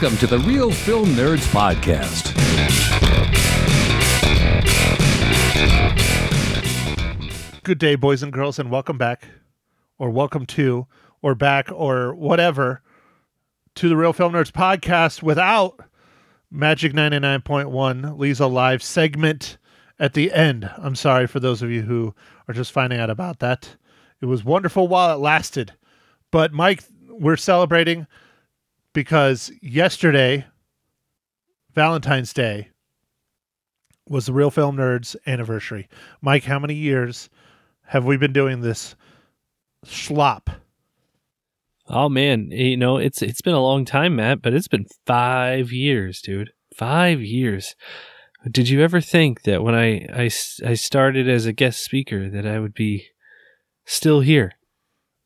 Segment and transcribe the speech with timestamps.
[0.00, 2.32] Welcome to the Real Film Nerds Podcast.
[7.64, 9.26] Good day, boys and girls, and welcome back,
[9.98, 10.86] or welcome to,
[11.20, 12.80] or back, or whatever,
[13.74, 15.80] to the Real Film Nerds podcast without
[16.48, 19.58] Magic 99.1 Lisa Live segment
[19.98, 20.70] at the end.
[20.78, 22.14] I'm sorry for those of you who
[22.46, 23.74] are just finding out about that.
[24.20, 25.72] It was wonderful while it lasted.
[26.30, 28.06] But, Mike, we're celebrating
[28.98, 30.44] because yesterday,
[31.72, 32.70] Valentine's Day,
[34.08, 35.88] was the Real Film Nerds anniversary.
[36.20, 37.30] Mike, how many years
[37.84, 38.96] have we been doing this
[39.86, 40.48] schlop?
[41.86, 45.70] Oh man, you know it's it's been a long time, Matt, but it's been five
[45.70, 46.50] years, dude.
[46.74, 47.76] Five years.
[48.50, 50.30] Did you ever think that when I, I,
[50.66, 53.06] I started as a guest speaker that I would be
[53.86, 54.57] still here?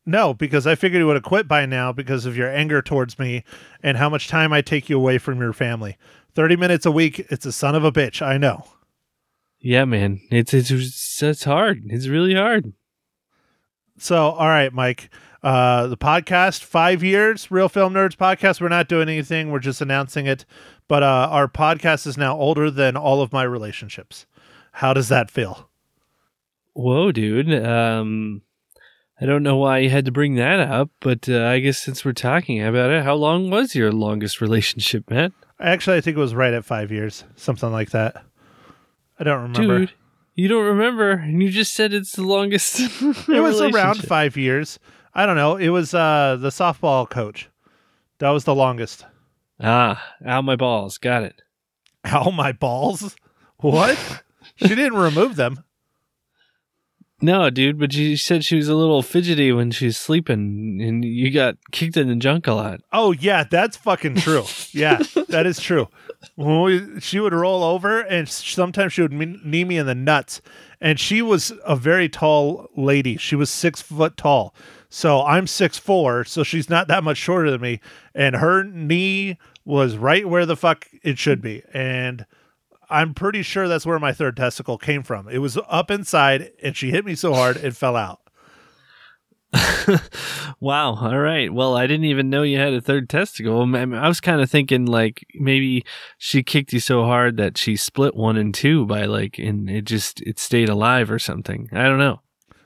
[0.05, 3.17] No, because I figured you would have quit by now because of your anger towards
[3.17, 3.43] me
[3.81, 5.97] and how much time I take you away from your family.
[6.35, 8.65] 30 minutes a week, it's a son of a bitch, I know.
[9.59, 10.19] Yeah, man.
[10.29, 11.83] It's it's it's hard.
[11.85, 12.73] It's really hard.
[13.97, 15.09] So, all right, Mike.
[15.41, 18.59] Uh the podcast, 5 years, Real Film Nerds podcast.
[18.59, 19.51] We're not doing anything.
[19.51, 20.45] We're just announcing it.
[20.89, 24.25] But uh our podcast is now older than all of my relationships.
[24.73, 25.69] How does that feel?
[26.73, 27.53] Whoa, dude.
[27.53, 28.41] Um
[29.21, 32.03] I don't know why you had to bring that up, but uh, I guess since
[32.03, 35.31] we're talking about it, how long was your longest relationship, Matt?
[35.59, 38.23] Actually, I think it was right at 5 years, something like that.
[39.19, 39.79] I don't remember.
[39.79, 39.93] Dude,
[40.35, 42.79] you don't remember, and you just said it's the longest.
[43.29, 44.79] it was around five years.
[45.13, 45.57] I don't know.
[45.57, 47.49] It was uh, the softball coach.
[48.17, 49.05] That was the longest.
[49.59, 50.97] Ah, out my balls.
[50.97, 51.41] Got it.
[52.05, 53.15] Ow, my balls?
[53.57, 53.97] What?
[54.55, 55.63] she didn't remove them.
[57.23, 61.31] No, dude, but you said she was a little fidgety when she's sleeping, and you
[61.31, 62.81] got kicked in the junk a lot.
[62.91, 64.43] Oh yeah, that's fucking true.
[64.73, 65.87] yeah, that is true.
[66.35, 70.41] When we, she would roll over, and sometimes she would knee me in the nuts.
[70.81, 73.15] And she was a very tall lady.
[73.15, 74.53] She was six foot tall.
[74.89, 77.79] So I'm six four, so she's not that much shorter than me.
[78.13, 81.63] And her knee was right where the fuck it should be.
[81.73, 82.25] And
[82.89, 85.29] I'm pretty sure that's where my third testicle came from.
[85.29, 88.19] It was up inside, and she hit me so hard it fell out.
[90.59, 90.95] wow.
[90.95, 91.53] All right.
[91.53, 93.75] Well, I didn't even know you had a third testicle.
[93.75, 95.85] I was kind of thinking like maybe
[96.17, 99.85] she kicked you so hard that she split one in two by like, and it
[99.85, 101.69] just it stayed alive or something.
[101.71, 102.21] I don't know.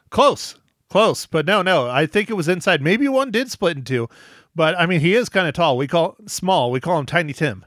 [0.10, 0.56] Close,
[0.90, 1.90] close, but no, no.
[1.90, 2.82] I think it was inside.
[2.82, 4.08] Maybe one did split in two,
[4.56, 5.76] but I mean, he is kind of tall.
[5.76, 6.72] We call small.
[6.72, 7.66] We call him Tiny Tim.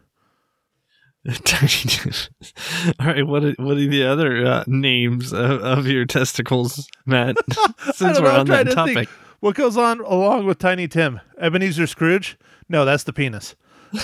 [1.29, 7.37] All right, what are, what are the other uh, names of, of, your testicles, Matt?
[7.93, 9.09] Since we're know, on that topic, think.
[9.41, 11.21] what goes on along with Tiny Tim?
[11.39, 12.39] Ebenezer Scrooge?
[12.71, 13.55] No, that's the penis.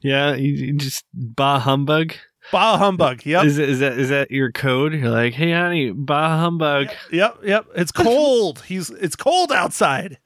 [0.00, 2.14] yeah, you, you, just bah humbug.
[2.52, 3.26] Bah humbug.
[3.26, 3.44] Yep.
[3.44, 4.94] Is, is that is that your code?
[4.94, 6.88] You're like, hey, honey, bah humbug.
[7.12, 7.66] Yep, yep.
[7.76, 8.62] It's cold.
[8.66, 10.18] He's it's cold outside.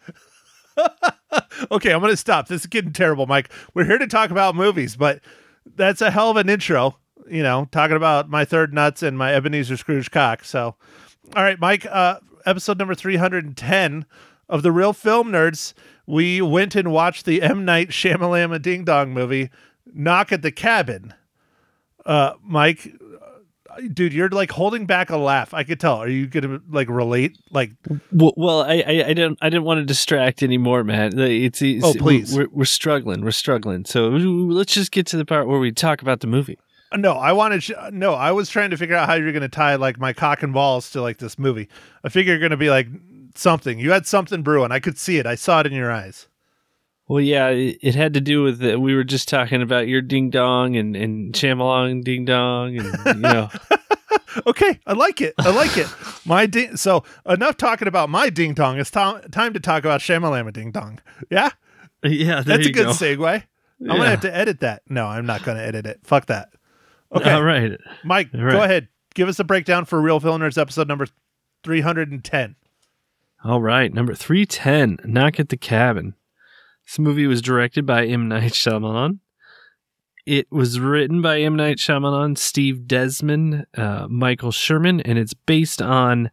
[1.70, 2.48] okay, I'm going to stop.
[2.48, 3.50] This is getting terrible, Mike.
[3.74, 5.20] We're here to talk about movies, but
[5.74, 6.98] that's a hell of an intro,
[7.28, 10.44] you know, talking about my third nuts and my Ebenezer Scrooge cock.
[10.44, 10.76] So,
[11.34, 14.06] all right, Mike, uh, episode number 310
[14.48, 15.72] of the Real Film Nerds.
[16.06, 17.64] We went and watched the M.
[17.64, 19.50] Night Shyamalama Ding Dong movie,
[19.86, 21.14] Knock at the Cabin.
[22.04, 22.94] Uh, Mike,
[23.92, 25.54] dude, you're like holding back a laugh.
[25.54, 25.96] I could tell.
[25.96, 27.38] Are you gonna like relate?
[27.50, 27.72] Like,
[28.12, 31.18] well, well I, I, I didn't, I didn't want to distract anymore, man.
[31.18, 33.84] It's, it's oh, please, we're, we're struggling, we're struggling.
[33.84, 36.58] So let's just get to the part where we talk about the movie.
[36.92, 37.70] Uh, no, I wanted.
[37.72, 40.12] Uh, no, I was trying to figure out how you're going to tie like my
[40.12, 41.68] cock and balls to like this movie.
[42.04, 42.88] I figure you're going to be like
[43.34, 43.78] something.
[43.78, 44.72] You had something brewing.
[44.72, 45.26] I could see it.
[45.26, 46.28] I saw it in your eyes.
[47.06, 50.30] Well, yeah, it, had to do with the, we were just talking about your ding
[50.30, 53.50] dong and and Chamalong ding dong, and you know.
[54.46, 55.34] okay, I like it.
[55.38, 55.86] I like it.
[56.24, 56.78] My ding.
[56.78, 58.78] So enough talking about my ding dong.
[58.78, 61.00] It's time time to talk about Shamalama ding dong.
[61.30, 61.50] Yeah,
[62.02, 62.40] yeah.
[62.40, 62.92] That's a good go.
[62.92, 63.42] segue.
[63.80, 64.82] I'm gonna have to edit that.
[64.88, 66.00] No, I'm not gonna edit it.
[66.04, 66.50] Fuck that.
[67.14, 68.52] Okay, all right, Mike, all right.
[68.52, 68.88] go ahead.
[69.14, 71.06] Give us a breakdown for Real Film Nerds episode number
[71.62, 72.56] 310.
[73.44, 74.98] All right, number 310.
[75.04, 76.14] Knock at the cabin.
[76.86, 78.28] This movie was directed by M.
[78.28, 79.18] Night Shyamalan.
[80.26, 81.56] It was written by M.
[81.56, 86.30] Night Shyamalan, Steve Desmond, uh, Michael Sherman, and it's based on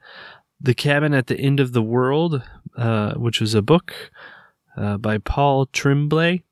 [0.62, 2.42] The Cabin at the End of the World,
[2.78, 3.94] uh, which was a book
[4.78, 6.44] uh, by Paul Tremblay.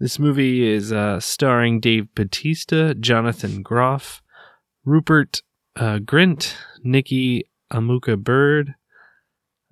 [0.00, 4.22] This movie is uh, starring Dave Bautista, Jonathan Groff,
[4.84, 5.42] Rupert
[5.76, 8.74] uh, Grint, Nikki Amuka Bird,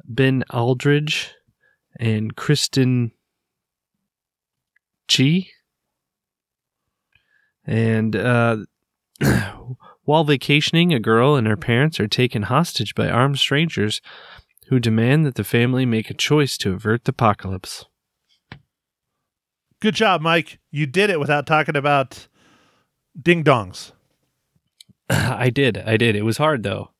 [0.05, 1.33] Ben Aldridge,
[1.99, 3.13] and Kristen
[5.09, 5.51] G.
[7.67, 8.59] And uh,
[10.05, 14.01] while vacationing, a girl and her parents are taken hostage by armed strangers
[14.69, 17.85] who demand that the family make a choice to avert the apocalypse.
[19.81, 20.59] Good job, Mike.
[20.71, 22.29] You did it without talking about
[23.21, 23.93] ding dongs.
[25.11, 25.79] I did.
[25.79, 26.17] I did.
[26.17, 26.91] It was hard, though.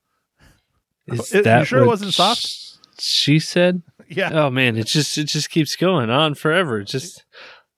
[1.07, 2.63] Is It- you that sure it wasn't soft?
[2.99, 3.83] She said.
[4.09, 4.31] Yeah.
[4.33, 6.81] Oh man, it just it just keeps going on forever.
[6.81, 7.25] It's just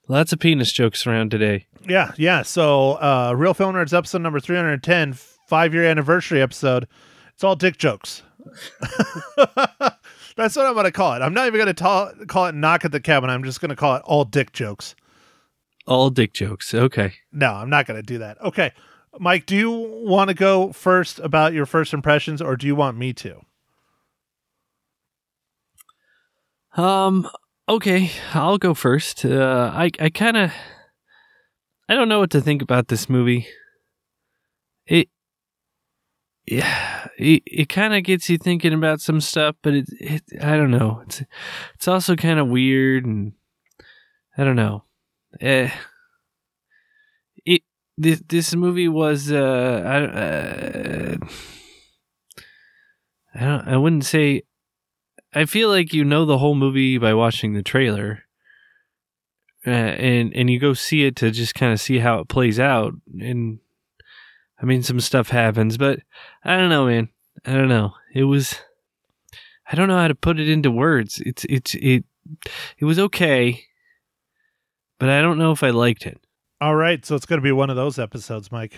[0.08, 1.66] lots of penis jokes around today.
[1.88, 2.42] Yeah, yeah.
[2.42, 5.14] So, uh, Real Film Nerds episode number 310,
[5.48, 6.86] five year anniversary episode.
[7.34, 8.22] It's all dick jokes.
[10.36, 11.22] That's what I'm going to call it.
[11.22, 13.30] I'm not even going to call it Knock at the Cabin.
[13.30, 14.94] I'm just going to call it all dick jokes.
[15.86, 16.74] All dick jokes.
[16.74, 17.14] Okay.
[17.32, 18.40] No, I'm not going to do that.
[18.42, 18.72] Okay.
[19.18, 22.96] Mike, do you want to go first about your first impressions or do you want
[22.96, 23.40] me to?
[26.78, 27.28] Um.
[27.68, 29.24] Okay, I'll go first.
[29.24, 30.52] Uh, I I kind of
[31.88, 33.48] I don't know what to think about this movie.
[34.86, 35.08] It
[36.46, 40.56] yeah, it it kind of gets you thinking about some stuff, but it it I
[40.56, 41.02] don't know.
[41.04, 41.22] It's
[41.74, 43.32] it's also kind of weird and
[44.36, 44.84] I don't know.
[45.40, 45.70] Eh,
[47.44, 47.62] it
[47.98, 51.16] this this movie was uh I uh,
[53.34, 54.44] I don't I wouldn't say
[55.34, 58.24] I feel like you know the whole movie by watching the trailer,
[59.66, 62.58] uh, and and you go see it to just kind of see how it plays
[62.58, 62.94] out.
[63.20, 63.58] And
[64.60, 66.00] I mean, some stuff happens, but
[66.44, 67.08] I don't know, man.
[67.44, 67.94] I don't know.
[68.14, 68.56] It was.
[69.70, 71.22] I don't know how to put it into words.
[71.24, 72.04] It's it's it.
[72.78, 73.64] It was okay,
[74.98, 76.18] but I don't know if I liked it.
[76.60, 77.04] All right.
[77.04, 78.74] So it's going to be one of those episodes, Mike,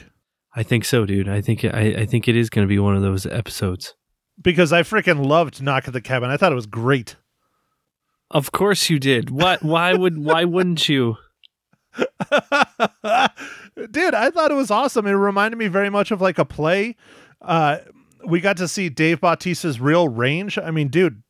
[0.54, 1.28] I think so, dude.
[1.28, 3.94] I think I, I think it is going to be one of those episodes.
[4.40, 6.30] Because I freaking loved Knock at the Cabin.
[6.30, 7.16] I thought it was great.
[8.30, 9.30] Of course you did.
[9.30, 9.62] What?
[9.62, 10.18] Why would?
[10.18, 11.16] Why wouldn't you?
[13.90, 15.06] Dude, I thought it was awesome.
[15.06, 16.96] It reminded me very much of like a play.
[17.42, 17.78] Uh,
[18.24, 20.58] we got to see Dave Bautista's real range.
[20.58, 21.22] I mean, dude,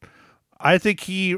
[0.59, 1.37] I think he.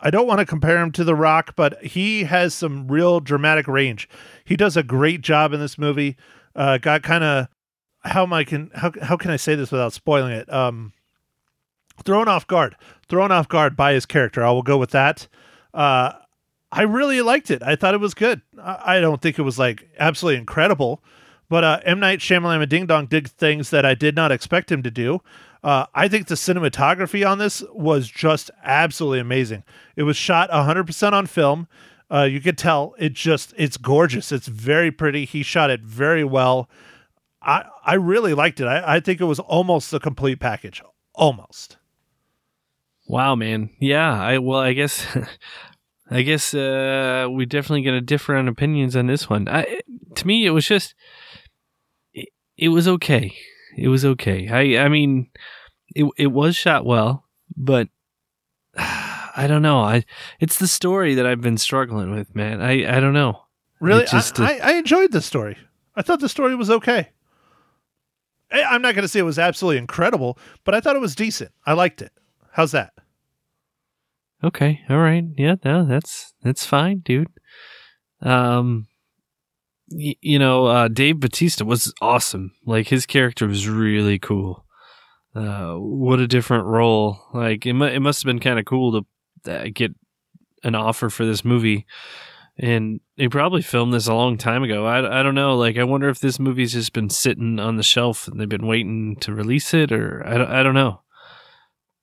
[0.00, 3.68] I don't want to compare him to The Rock, but he has some real dramatic
[3.68, 4.08] range.
[4.44, 6.16] He does a great job in this movie.
[6.56, 7.48] Uh, got kind of
[8.04, 10.52] how am I can how how can I say this without spoiling it?
[10.52, 10.92] Um,
[12.04, 12.76] thrown off guard,
[13.08, 14.44] thrown off guard by his character.
[14.44, 15.28] I will go with that.
[15.72, 16.12] Uh,
[16.70, 17.62] I really liked it.
[17.62, 18.42] I thought it was good.
[18.60, 21.02] I I don't think it was like absolutely incredible,
[21.48, 24.82] but uh, M Night Shyamalan Ding Dong did things that I did not expect him
[24.82, 25.20] to do.
[25.62, 29.62] Uh, I think the cinematography on this was just absolutely amazing.
[29.94, 31.68] It was shot 100% on film.
[32.10, 34.32] Uh, you could tell it just it's gorgeous.
[34.32, 35.24] It's very pretty.
[35.24, 36.68] He shot it very well.
[37.44, 38.66] I I really liked it.
[38.66, 40.82] I, I think it was almost a complete package.
[41.14, 41.76] Almost.
[43.08, 43.70] Wow, man.
[43.78, 44.12] Yeah.
[44.12, 45.06] I well, I guess,
[46.10, 49.48] I guess uh, we definitely get a different opinions on this one.
[49.48, 49.80] I,
[50.14, 50.94] to me, it was just,
[52.14, 53.34] it, it was okay.
[53.76, 54.48] It was okay.
[54.48, 55.28] I, I mean,
[55.94, 57.88] it it was shot well, but
[58.76, 59.80] I don't know.
[59.80, 60.04] I,
[60.40, 62.60] it's the story that I've been struggling with, man.
[62.60, 63.42] I, I don't know.
[63.80, 65.56] Really, just, uh, I, I, I enjoyed the story.
[65.96, 67.10] I thought the story was okay.
[68.52, 71.14] I- I'm not going to say it was absolutely incredible, but I thought it was
[71.14, 71.52] decent.
[71.66, 72.12] I liked it.
[72.52, 72.92] How's that?
[74.44, 77.28] Okay, all right, yeah, no, that's that's fine, dude.
[78.20, 78.88] Um,
[79.88, 82.50] y- you know, uh, Dave Batista was awesome.
[82.66, 84.64] Like his character was really cool.
[85.34, 87.20] Uh, what a different role!
[87.32, 89.04] Like it, mu- it must have been kind of cool
[89.44, 89.92] to uh, get
[90.64, 91.86] an offer for this movie,
[92.58, 94.86] and they probably filmed this a long time ago.
[94.86, 95.56] I, I don't know.
[95.56, 98.66] Like I wonder if this movie's just been sitting on the shelf and they've been
[98.66, 101.02] waiting to release it, or I don't, I don't know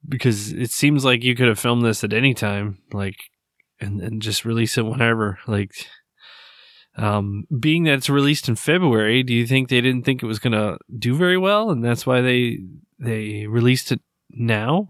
[0.07, 3.17] because it seems like you could have filmed this at any time like
[3.79, 5.71] and and just release it whenever like
[6.97, 10.39] um being that it's released in February do you think they didn't think it was
[10.39, 12.59] going to do very well and that's why they
[12.97, 14.89] they released it now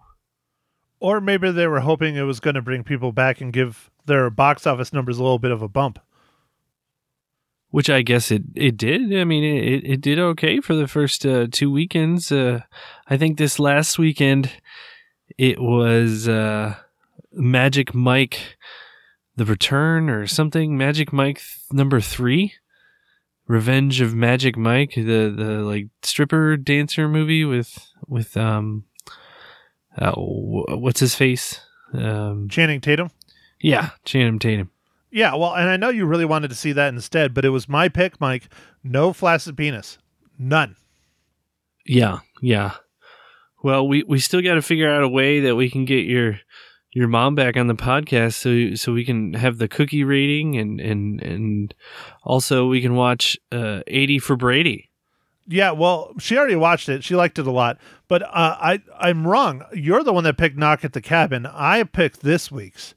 [0.99, 4.29] Or maybe they were hoping it was going to bring people back and give their
[4.29, 5.99] box office numbers a little bit of a bump.
[7.71, 11.25] which I guess it it did I mean it it, did okay for the first
[11.25, 12.61] uh, two weekends uh
[13.07, 14.51] I think this last weekend
[15.37, 16.75] it was uh
[17.31, 18.57] Magic Mike
[19.35, 20.77] the Return or something.
[20.77, 22.53] Magic Mike th- number three,
[23.47, 28.83] Revenge of Magic Mike, the the like stripper dancer movie with with um,
[29.99, 31.59] uh, what's his face?
[31.93, 33.09] Um, Channing Tatum.
[33.61, 34.71] yeah, Channing Tatum.
[35.11, 37.67] Yeah, well, and I know you really wanted to see that instead, but it was
[37.67, 38.47] my pick, Mike.
[38.83, 39.97] No flaccid penis.
[40.37, 40.75] None.
[41.85, 42.75] Yeah, yeah.
[43.63, 46.39] Well, we we still got to figure out a way that we can get your
[46.91, 50.79] your mom back on the podcast so so we can have the cookie rating and
[50.79, 51.75] and and
[52.23, 54.88] also we can watch uh 80 for Brady.
[55.51, 57.03] Yeah, well, she already watched it.
[57.03, 57.79] She liked it a lot.
[58.07, 59.63] But uh, I I'm wrong.
[59.73, 61.45] You're the one that picked Knock at the Cabin.
[61.47, 62.93] I picked this week's.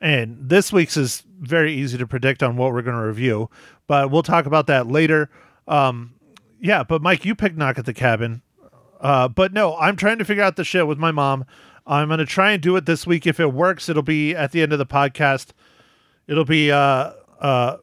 [0.00, 3.50] And this week's is very easy to predict on what we're going to review,
[3.86, 5.28] but we'll talk about that later.
[5.68, 6.14] Um,
[6.58, 8.40] yeah, but Mike, you picked Knock at the Cabin.
[8.98, 11.44] Uh, but no, I'm trying to figure out the shit with my mom.
[11.86, 13.26] I'm going to try and do it this week.
[13.26, 15.48] If it works, it'll be at the end of the podcast.
[16.26, 17.78] It'll be uh uh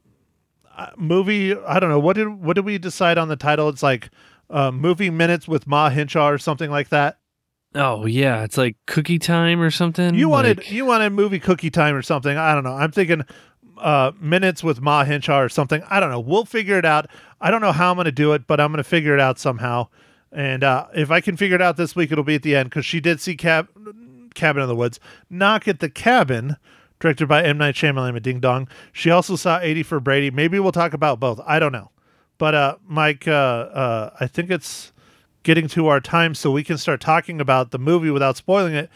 [0.97, 1.55] movie.
[1.55, 3.69] I don't know what did what did we decide on the title?
[3.69, 4.09] It's like
[4.49, 7.17] uh, movie minutes with Ma Hinshaw or something like that.
[7.75, 10.15] Oh yeah, it's like cookie time or something.
[10.15, 12.37] You wanted Like- you wanted movie cookie time or something.
[12.37, 12.73] I don't know.
[12.73, 13.23] I'm thinking
[13.77, 15.83] uh, minutes with Ma Hinshaw or something.
[15.89, 16.19] I don't know.
[16.19, 17.07] We'll figure it out.
[17.41, 19.19] I don't know how I'm going to do it, but I'm going to figure it
[19.19, 19.87] out somehow.
[20.31, 22.69] And uh, if I can figure it out this week, it'll be at the end
[22.69, 23.67] because she did see Cab-
[24.33, 24.99] Cabin in the Woods.
[25.29, 26.57] Knock at the Cabin,
[26.99, 28.67] directed by M Night Shyamalan and Ding Dong.
[28.91, 30.31] She also saw 80 for Brady.
[30.31, 31.39] Maybe we'll talk about both.
[31.45, 31.91] I don't know.
[32.37, 34.91] But uh, Mike, uh, uh, I think it's
[35.43, 38.89] getting to our time so we can start talking about the movie without spoiling it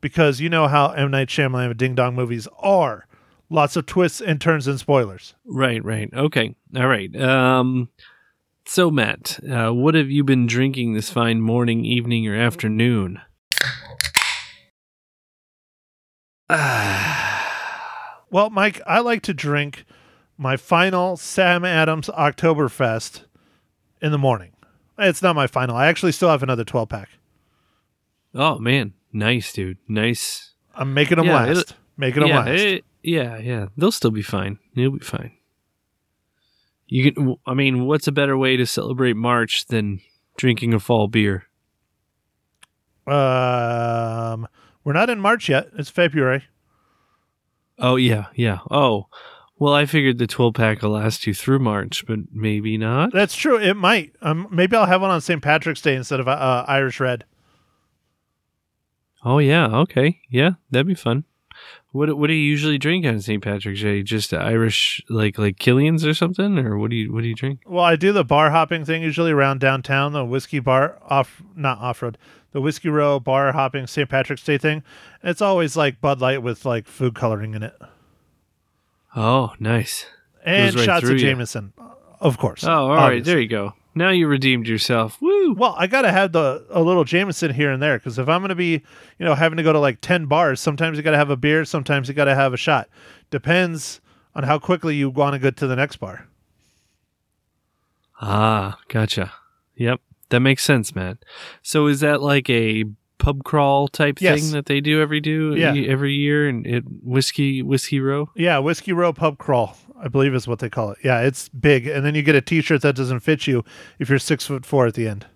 [0.00, 3.06] because you know how M Night Shyamalan and Ding Dong movies are.
[3.50, 5.34] Lots of twists and turns and spoilers.
[5.46, 6.10] Right, right.
[6.12, 6.54] Okay.
[6.76, 7.14] All right.
[7.16, 7.88] Um
[8.66, 13.20] so Matt, uh, what have you been drinking this fine morning, evening, or afternoon?
[16.50, 17.27] Ah,
[18.30, 19.84] Well, Mike, I like to drink
[20.36, 23.22] my final Sam Adams Oktoberfest
[24.02, 24.52] in the morning.
[24.98, 25.76] It's not my final.
[25.76, 27.08] I actually still have another 12 pack.
[28.34, 29.78] oh man, nice, dude.
[29.88, 30.52] Nice.
[30.74, 31.74] I'm making them Yeah, last.
[31.96, 32.48] Making them yeah, last.
[32.60, 33.66] it- yeah, yeah.
[33.76, 34.58] They'll still be fine.
[34.74, 35.32] They'll be fine.
[36.88, 37.36] You can.
[37.46, 40.00] I mean, what's a better way to celebrate March than
[40.36, 41.44] drinking a fall beer?
[43.06, 44.46] um,
[44.84, 45.68] we're not in March yet.
[45.78, 46.44] It's February.
[47.78, 48.58] Oh yeah, yeah.
[48.70, 49.06] Oh,
[49.58, 53.12] well, I figured the twelve pack will last you through March, but maybe not.
[53.12, 53.58] That's true.
[53.58, 54.14] It might.
[54.22, 55.42] Um, maybe I'll have one on St.
[55.42, 57.24] Patrick's Day instead of uh, Irish Red.
[59.24, 61.24] Oh yeah, okay, yeah, that'd be fun.
[61.90, 63.42] What what do you usually drink on St.
[63.42, 64.02] Patrick's Day?
[64.02, 67.60] Just Irish, like like Killian's or something, or what do you what do you drink?
[67.66, 71.78] Well, I do the bar hopping thing usually around downtown, the whiskey bar off, not
[71.78, 72.18] off road,
[72.58, 74.08] the whiskey row bar hopping St.
[74.08, 74.82] Patrick's Day thing.
[75.22, 77.72] And it's always like Bud Light with like food coloring in it
[79.14, 80.06] Oh, nice.
[80.44, 81.22] and right shots of through you.
[81.22, 81.72] Jameson,
[82.20, 82.64] of course.
[82.64, 83.74] Oh, all right, there you go.
[83.94, 85.22] Now you redeemed yourself.
[85.22, 85.54] Woo!
[85.54, 88.56] Well, I gotta have the a little Jameson here and there because if I'm gonna
[88.56, 88.82] be,
[89.20, 91.64] you know, having to go to like ten bars, sometimes you gotta have a beer,
[91.64, 92.88] sometimes you gotta have a shot.
[93.30, 94.00] Depends
[94.34, 96.26] on how quickly you want to get to the next bar.
[98.20, 99.32] Ah, gotcha.
[99.76, 100.00] Yep,
[100.30, 101.18] that makes sense, man.
[101.62, 102.84] So is that like a
[103.18, 104.40] pub crawl type Yes.
[104.40, 105.74] thing that they do every do Yeah.
[105.74, 108.30] every year and it whiskey whiskey row?
[108.36, 110.98] Yeah, whiskey row pub crawl, I believe is what they call it.
[111.02, 113.64] Yeah, it's big, and then you get a T-shirt that doesn't fit you
[113.98, 115.26] if you're six foot four at the end.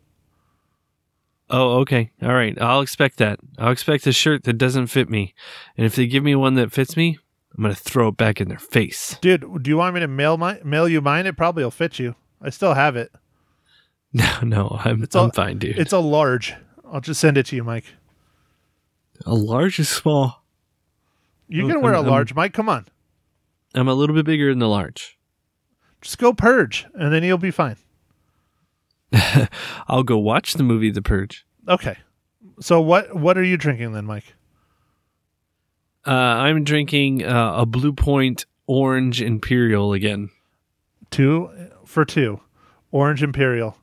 [1.50, 2.10] Oh, okay.
[2.22, 2.56] All right.
[2.62, 3.38] I'll expect that.
[3.58, 5.34] I'll expect a shirt that doesn't fit me.
[5.76, 7.18] And if they give me one that fits me,
[7.56, 9.18] I'm going to throw it back in their face.
[9.20, 11.26] Dude, do you want me to mail my mail you mine?
[11.26, 12.14] It probably will fit you.
[12.40, 13.12] I still have it.
[14.14, 15.78] No, no, I'm, It's I'm all- fine, dude.
[15.78, 16.54] It's a large.
[16.90, 17.86] I'll just send it to you, Mike.
[19.24, 20.42] a large is small.
[21.48, 22.52] You I'm- can wear a I'm- I'm- large, Mike.
[22.52, 22.86] Come on,
[23.74, 25.18] I'm a little bit bigger than the large.
[26.02, 27.76] just go purge, and then you'll be fine.
[29.88, 31.46] I'll go watch the movie The Purge.
[31.68, 31.96] Okay.
[32.60, 34.34] So what what are you drinking then, Mike?
[36.06, 40.30] Uh, I'm drinking uh, a Blue Point Orange Imperial again.
[41.10, 41.50] Two
[41.84, 42.40] for two,
[42.90, 43.76] Orange Imperial,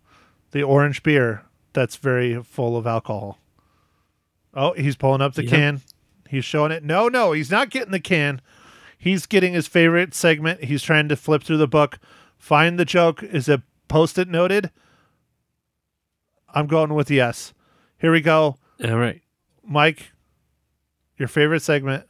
[0.52, 3.40] the orange beer that's very full of alcohol.
[4.54, 5.82] Oh, he's pulling up the can.
[6.28, 6.84] He's showing it.
[6.84, 8.42] No, no, he's not getting the can.
[8.98, 10.64] He's getting his favorite segment.
[10.64, 12.00] He's trying to flip through the book,
[12.38, 13.24] find the joke.
[13.24, 14.72] Is it post-it noted?
[16.54, 17.54] I'm going with yes.
[18.00, 18.58] Here we go.
[18.84, 19.22] All right.
[19.64, 20.12] Mike,
[21.18, 22.06] your favorite segment.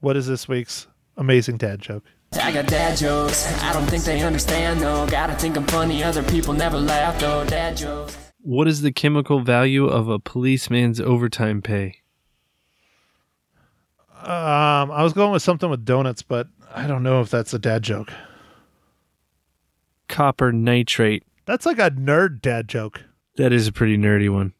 [0.00, 0.86] What is this week's
[1.16, 2.04] amazing dad joke?
[2.38, 3.46] I got dad jokes.
[3.62, 5.06] I don't think they understand though.
[5.06, 6.02] Gotta think I'm funny.
[6.02, 7.44] Other people never laugh though.
[7.44, 8.16] Dad jokes.
[8.40, 12.02] What is the chemical value of a policeman's overtime pay?
[14.20, 17.58] Um, I was going with something with donuts, but I don't know if that's a
[17.58, 18.10] dad joke.
[20.08, 21.24] Copper nitrate.
[21.46, 23.02] That's like a nerd dad joke.
[23.36, 24.54] That is a pretty nerdy one.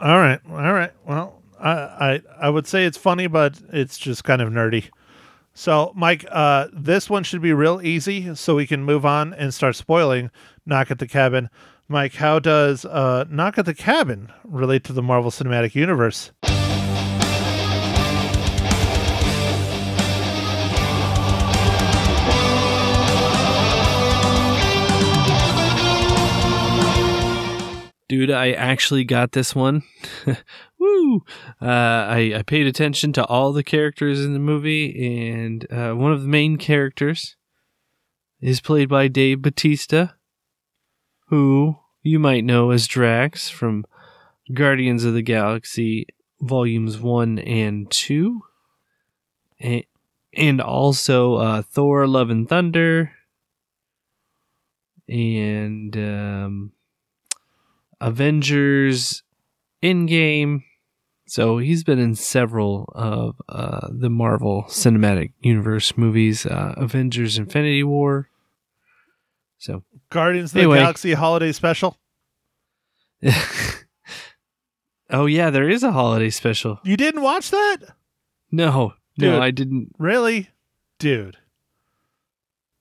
[0.00, 0.92] All right, all right.
[1.06, 4.90] Well, I I, I would say it's funny, but it's just kind of nerdy.
[5.58, 9.52] So, Mike, uh, this one should be real easy, so we can move on and
[9.52, 10.30] start spoiling
[10.64, 11.50] Knock at the Cabin.
[11.88, 16.30] Mike, how does uh, Knock at the Cabin relate to the Marvel Cinematic Universe?
[28.08, 29.82] Dude, I actually got this one.
[30.78, 31.24] Woo!
[31.60, 36.12] Uh, I, I paid attention to all the characters in the movie, and uh, one
[36.12, 37.36] of the main characters
[38.40, 40.08] is played by Dave Batista,
[41.26, 43.84] who you might know as Drax from
[44.52, 46.06] Guardians of the Galaxy
[46.40, 48.40] Volumes 1 and 2,
[49.60, 49.84] and,
[50.34, 53.12] and also uh, Thor Love and Thunder,
[55.08, 56.72] and um,
[58.00, 59.22] Avengers
[59.82, 60.64] Endgame.
[61.26, 67.84] So he's been in several of uh, the Marvel Cinematic Universe movies, uh, Avengers Infinity
[67.84, 68.28] War.
[69.58, 71.98] So, Guardians of the Galaxy Holiday Special.
[75.10, 76.78] oh yeah, there is a holiday special.
[76.84, 77.78] You didn't watch that?
[78.50, 79.32] No, Dude.
[79.32, 79.92] no, I didn't.
[79.98, 80.50] Really?
[80.98, 81.36] Dude.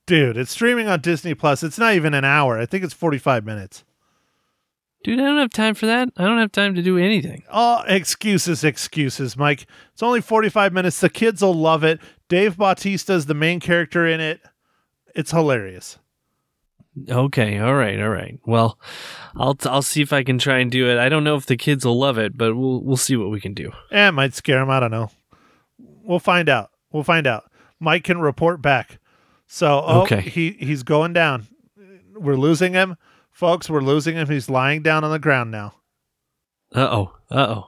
[0.06, 1.64] Dude, it's streaming on Disney Plus.
[1.64, 2.58] It's not even an hour.
[2.58, 3.84] I think it's 45 minutes.
[5.04, 6.10] Dude, I don't have time for that.
[6.18, 7.44] I don't have time to do anything.
[7.52, 9.66] Oh, excuses, excuses, Mike.
[9.94, 11.00] It's only 45 minutes.
[11.00, 12.00] The kids will love it.
[12.28, 14.42] Dave Bautista is the main character in it.
[15.16, 15.98] It's hilarious.
[17.10, 18.40] Okay, all right, all right.
[18.46, 18.80] Well,
[19.36, 20.98] I'll I'll see if I can try and do it.
[20.98, 23.40] I don't know if the kids will love it, but we'll we'll see what we
[23.40, 23.72] can do.
[23.92, 24.72] Eh, it might scare him.
[24.72, 25.12] I don't know.
[25.78, 26.72] We'll find out.
[26.92, 27.52] We'll find out.
[27.80, 28.98] Mike can report back.
[29.46, 30.22] So, oh, Okay.
[30.22, 31.46] he he's going down.
[32.16, 32.96] We're losing him,
[33.38, 33.70] folks.
[33.70, 34.28] We're losing him.
[34.28, 35.76] He's lying down on the ground now.
[36.74, 37.68] Uh oh, uh oh.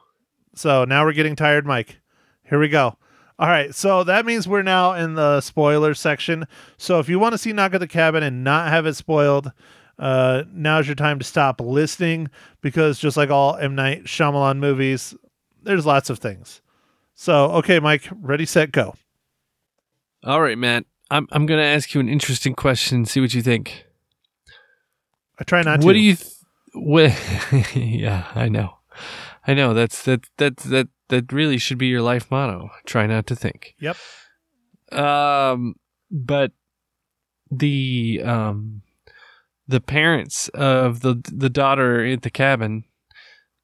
[0.56, 2.00] So now we're getting tired, Mike.
[2.44, 2.98] Here we go.
[3.38, 6.46] All right, so that means we're now in the spoiler section.
[6.78, 9.54] So if you want to see Knock at the Cabin and not have it spoiled,
[9.98, 12.30] uh, now's your time to stop listening
[12.60, 15.16] because just like all M Night Shyamalan movies,
[15.64, 16.62] there's lots of things.
[17.16, 18.96] So okay, Mike, ready, set, go.
[20.26, 20.86] All right, Matt.
[21.12, 23.06] I'm I'm gonna ask you an interesting question.
[23.06, 23.86] See what you think.
[25.40, 25.86] I try not to.
[25.86, 26.16] what do you?
[26.16, 26.34] Th-
[26.74, 27.12] what?
[27.76, 28.76] yeah, I know,
[29.48, 29.74] I know.
[29.74, 32.70] That's that that that that really should be your life motto.
[32.86, 33.76] Try not to think.
[33.80, 33.98] Yep.
[34.92, 35.76] Um,
[36.12, 36.52] but
[37.52, 38.82] the um
[39.68, 42.86] the parents of the the daughter at the cabin,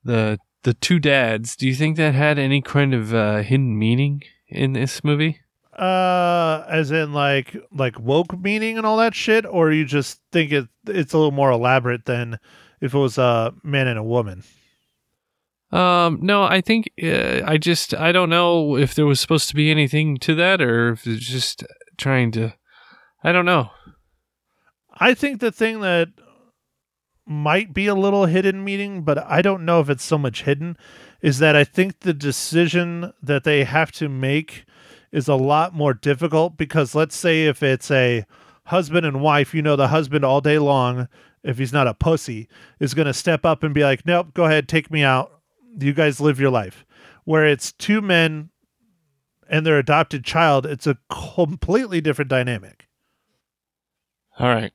[0.04, 1.56] the the two dads.
[1.56, 5.40] Do you think that had any kind of uh, hidden meaning in this movie?
[5.76, 10.54] Uh, as in like like woke meaning and all that shit, or you just think
[10.54, 12.40] it it's a little more elaborate than
[12.80, 14.44] if it was a man and a woman.
[15.72, 19.56] Um, no, I think uh, I just I don't know if there was supposed to
[19.56, 21.66] be anything to that or if it's just
[21.98, 22.54] trying to.
[23.22, 23.72] I don't know.
[24.98, 26.10] I think the thing that
[27.26, 30.78] might be a little hidden meaning, but I don't know if it's so much hidden,
[31.22, 34.64] is that I think the decision that they have to make
[35.15, 38.25] is a lot more difficult because let's say if it's a
[38.65, 41.08] husband and wife, you know, the husband all day long,
[41.41, 42.49] if he's not a pussy,
[42.82, 45.32] is going to step up and be like, nope, go ahead, take me out.
[45.80, 46.86] You guys live your life.
[47.23, 48.49] Where it's two men
[49.49, 52.88] and their adopted child, it's a completely different dynamic.
[54.38, 54.73] All right,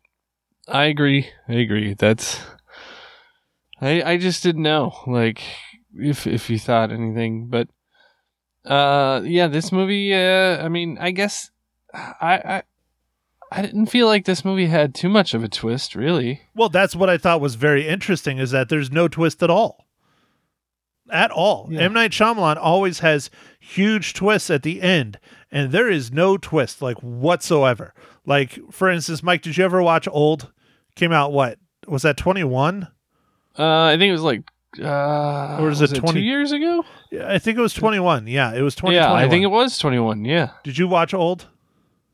[0.67, 1.29] I agree.
[1.49, 1.93] I agree.
[1.93, 2.41] That's.
[3.79, 5.43] I I just didn't know like
[5.95, 7.69] if if you thought anything, but
[8.65, 10.15] uh yeah, this movie.
[10.15, 11.51] Uh, I mean, I guess
[11.95, 12.63] I I
[13.53, 16.43] I didn't feel like this movie had too much of a twist, really.
[16.55, 19.87] Well, that's what I thought was very interesting is that there's no twist at all.
[21.11, 21.67] At all.
[21.71, 21.81] Yeah.
[21.81, 21.93] M.
[21.93, 25.19] Night Shyamalan always has huge twists at the end,
[25.51, 27.93] and there is no twist, like whatsoever.
[28.25, 30.53] Like, for instance, Mike, did you ever watch Old?
[30.95, 31.59] Came out what?
[31.89, 32.87] Was that 21?
[33.59, 34.45] Uh, I think it was like.
[34.81, 36.85] Uh, Or is was it it 20 two years ago?
[37.11, 38.27] Yeah, I think it was 21.
[38.27, 39.21] Yeah, it was 2021.
[39.21, 40.25] Yeah, I think it was 21.
[40.25, 40.51] Yeah.
[40.63, 41.49] Did you watch Old?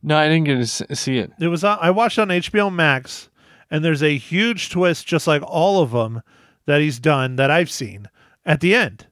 [0.02, 1.32] No, I didn't get to see it.
[1.40, 3.28] It was on, I watched on HBO Max,
[3.70, 6.22] and there's a huge twist, just like all of them
[6.66, 8.08] that he's done that I've seen
[8.44, 9.08] at the end,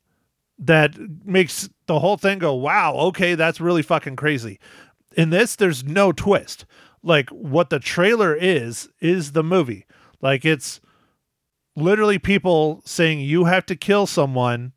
[0.59, 0.95] that
[1.25, 4.61] makes the whole thing go, "Wow, okay, that's really fucking crazy."
[5.17, 6.65] In this, there's no twist.
[7.03, 9.87] Like what the trailer is is the movie.
[10.23, 10.81] Like it's
[11.77, 14.73] literally people saying you have to kill someone.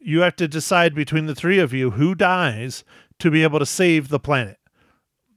[0.00, 2.84] You have to decide between the three of you who dies
[3.18, 4.58] to be able to save the planet.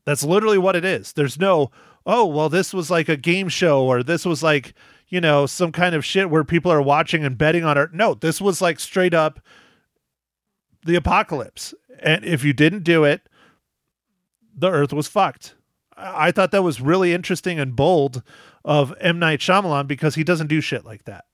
[0.06, 1.13] That's literally what it is.
[1.13, 1.69] There's no,
[2.06, 4.73] oh, well, this was like a game show or this was like,
[5.08, 7.93] you know, some kind of shit where people are watching and betting on it.
[7.93, 9.39] No, this was like straight up
[10.86, 11.73] the apocalypse.
[11.99, 13.21] And if you didn't do it,
[14.56, 15.56] the earth was fucked.
[15.95, 18.23] I I thought that was really interesting and bold
[18.65, 19.19] of M.
[19.19, 21.26] Night Shyamalan because he doesn't do shit like that.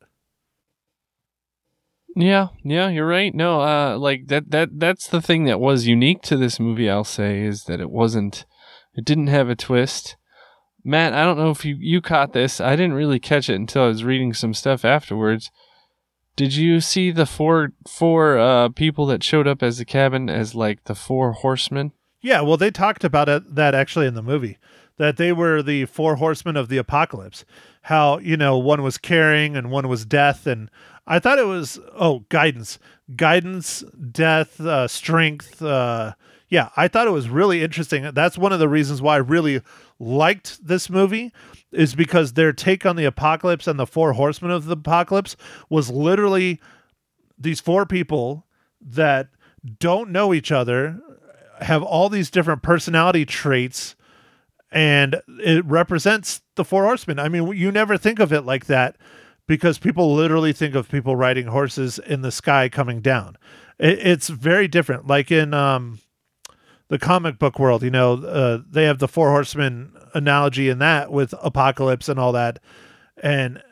[2.16, 3.34] Yeah, yeah, you're right.
[3.34, 6.90] No, uh, like that that that's the thing that was unique to this movie.
[6.90, 8.46] I'll say is that it wasn't,
[8.96, 10.16] it didn't have a twist.
[10.84, 12.60] Matt, I don't know if you you caught this.
[12.60, 15.52] I didn't really catch it until I was reading some stuff afterwards.
[16.36, 20.56] Did you see the four four uh, people that showed up as the cabin as
[20.56, 21.92] like the four horsemen?
[22.22, 24.58] Yeah, well, they talked about it, that actually in the movie,
[24.98, 27.46] that they were the four horsemen of the apocalypse.
[27.84, 30.46] How, you know, one was caring and one was death.
[30.46, 30.70] And
[31.10, 32.78] I thought it was, oh, guidance,
[33.16, 35.60] guidance, death, uh, strength.
[35.62, 36.14] Uh,
[36.50, 38.12] yeah, I thought it was really interesting.
[38.14, 39.62] That's one of the reasons why I really
[40.00, 41.34] liked this movie
[41.72, 45.36] is because their take on the apocalypse and the four horsemen of the apocalypse
[45.68, 46.62] was literally
[47.38, 48.46] these four people
[48.80, 49.30] that
[49.80, 51.02] don't know each other
[51.60, 53.96] have all these different personality traits
[54.72, 57.18] and it represents the four horsemen.
[57.18, 58.96] I mean, you never think of it like that
[59.50, 63.36] because people literally think of people riding horses in the sky coming down.
[63.80, 65.08] It, it's very different.
[65.08, 65.98] Like in um,
[66.88, 71.12] the comic book world, you know, uh, they have the four horsemen analogy in that
[71.12, 72.60] with apocalypse and all that.
[73.24, 73.64] And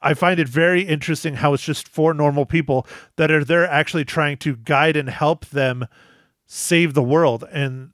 [0.00, 4.06] I find it very interesting how it's just four normal people that are there actually
[4.06, 5.88] trying to guide and help them
[6.46, 7.90] save the world and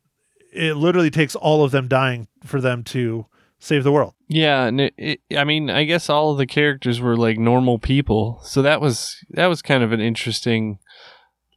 [0.53, 3.27] it literally takes all of them dying for them to
[3.59, 4.15] save the world.
[4.29, 7.79] Yeah, and it, it, I mean, I guess all of the characters were like normal
[7.79, 10.79] people, so that was that was kind of an interesting,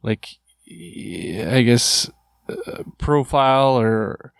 [0.02, 0.28] like,
[0.68, 2.10] I guess,
[2.48, 4.32] uh, profile or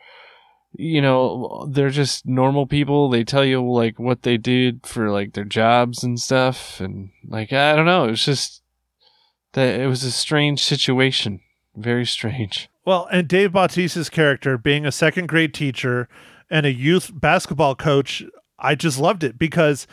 [0.75, 3.09] you know they're just normal people.
[3.09, 6.81] They tell you like what they did for like their jobs and stuff.
[6.81, 8.05] And like i don't know.
[8.05, 8.63] It was just
[9.53, 11.41] that it was a strange situation.
[11.77, 12.69] Very strange.
[12.85, 16.09] Well and dave bautista's character being a second grade teacher
[16.53, 18.23] and a youth basketball coach
[18.61, 19.89] i just loved it because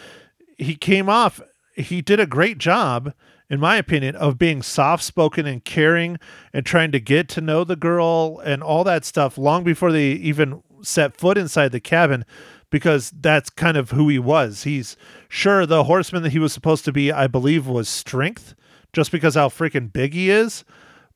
[0.57, 1.41] he came off
[1.75, 3.13] he did a great job
[3.49, 6.19] in my opinion of being soft spoken and caring
[6.53, 10.11] and trying to get to know the girl and all that stuff long before they
[10.11, 12.25] even set foot inside the cabin
[12.69, 14.63] because that's kind of who he was.
[14.63, 14.95] He's
[15.27, 18.55] sure the horseman that he was supposed to be, I believe, was strength,
[18.93, 20.63] just because how freaking big he is.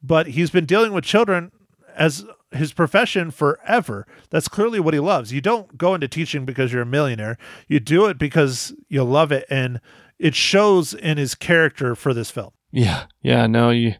[0.01, 1.51] But he's been dealing with children
[1.95, 2.25] as
[2.55, 4.05] his profession forever.
[4.29, 5.31] That's clearly what he loves.
[5.33, 7.37] You don't go into teaching because you're a millionaire.
[7.67, 9.79] You do it because you love it, and
[10.19, 12.51] it shows in his character for this film.
[12.71, 13.95] yeah yeah no you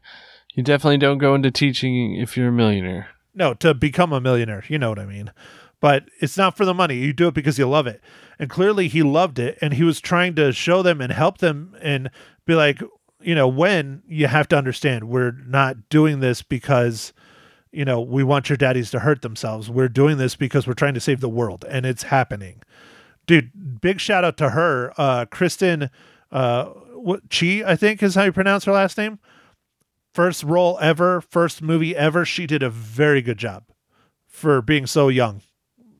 [0.56, 4.64] you definitely don't go into teaching if you're a millionaire No, to become a millionaire.
[4.68, 5.32] You know what I mean.
[5.80, 6.96] But it's not for the money.
[6.98, 8.00] You do it because you love it.
[8.40, 9.58] And clearly he loved it.
[9.62, 12.10] And he was trying to show them and help them and
[12.46, 12.82] be like,
[13.20, 17.12] you know, when you have to understand we're not doing this because,
[17.74, 19.70] you know, we want your daddies to hurt themselves.
[19.70, 21.66] We're doing this because we're trying to save the world.
[21.68, 22.62] And it's happening.
[23.26, 24.94] Dude, big shout out to her.
[24.98, 25.90] Uh Kristen
[26.32, 26.70] uh
[27.30, 29.20] Chi, I think is how you pronounce her last name
[30.14, 32.26] first role ever, first movie ever.
[32.26, 33.66] She did a very good job
[34.28, 35.42] for being so young.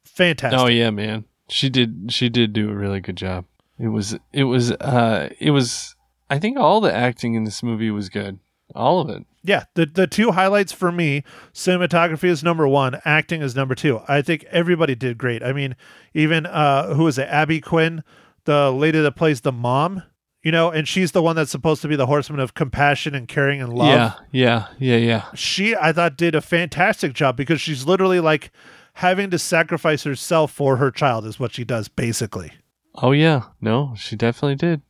[0.04, 0.60] Fantastic.
[0.60, 1.26] Oh yeah, man.
[1.50, 3.46] She did she did do a really good job.
[3.80, 5.96] It was it was uh it was
[6.30, 8.40] I think all the acting in this movie was good.
[8.76, 9.26] All of it.
[9.44, 14.00] Yeah, the the two highlights for me, cinematography is number one, acting is number two.
[14.08, 15.44] I think everybody did great.
[15.44, 15.76] I mean,
[16.14, 18.04] even uh who is it, Abby Quinn,
[18.46, 20.04] the lady that plays the mom,
[20.44, 23.28] you know, and she's the one that's supposed to be the horseman of compassion and
[23.28, 23.90] caring and love.
[23.90, 25.26] Yeah, yeah, yeah, yeah.
[25.36, 28.50] She I thought did a fantastic job because she's literally like
[28.94, 32.54] having to sacrifice herself for her child is what she does basically.
[32.96, 33.44] Oh yeah.
[33.60, 34.82] No, she definitely did.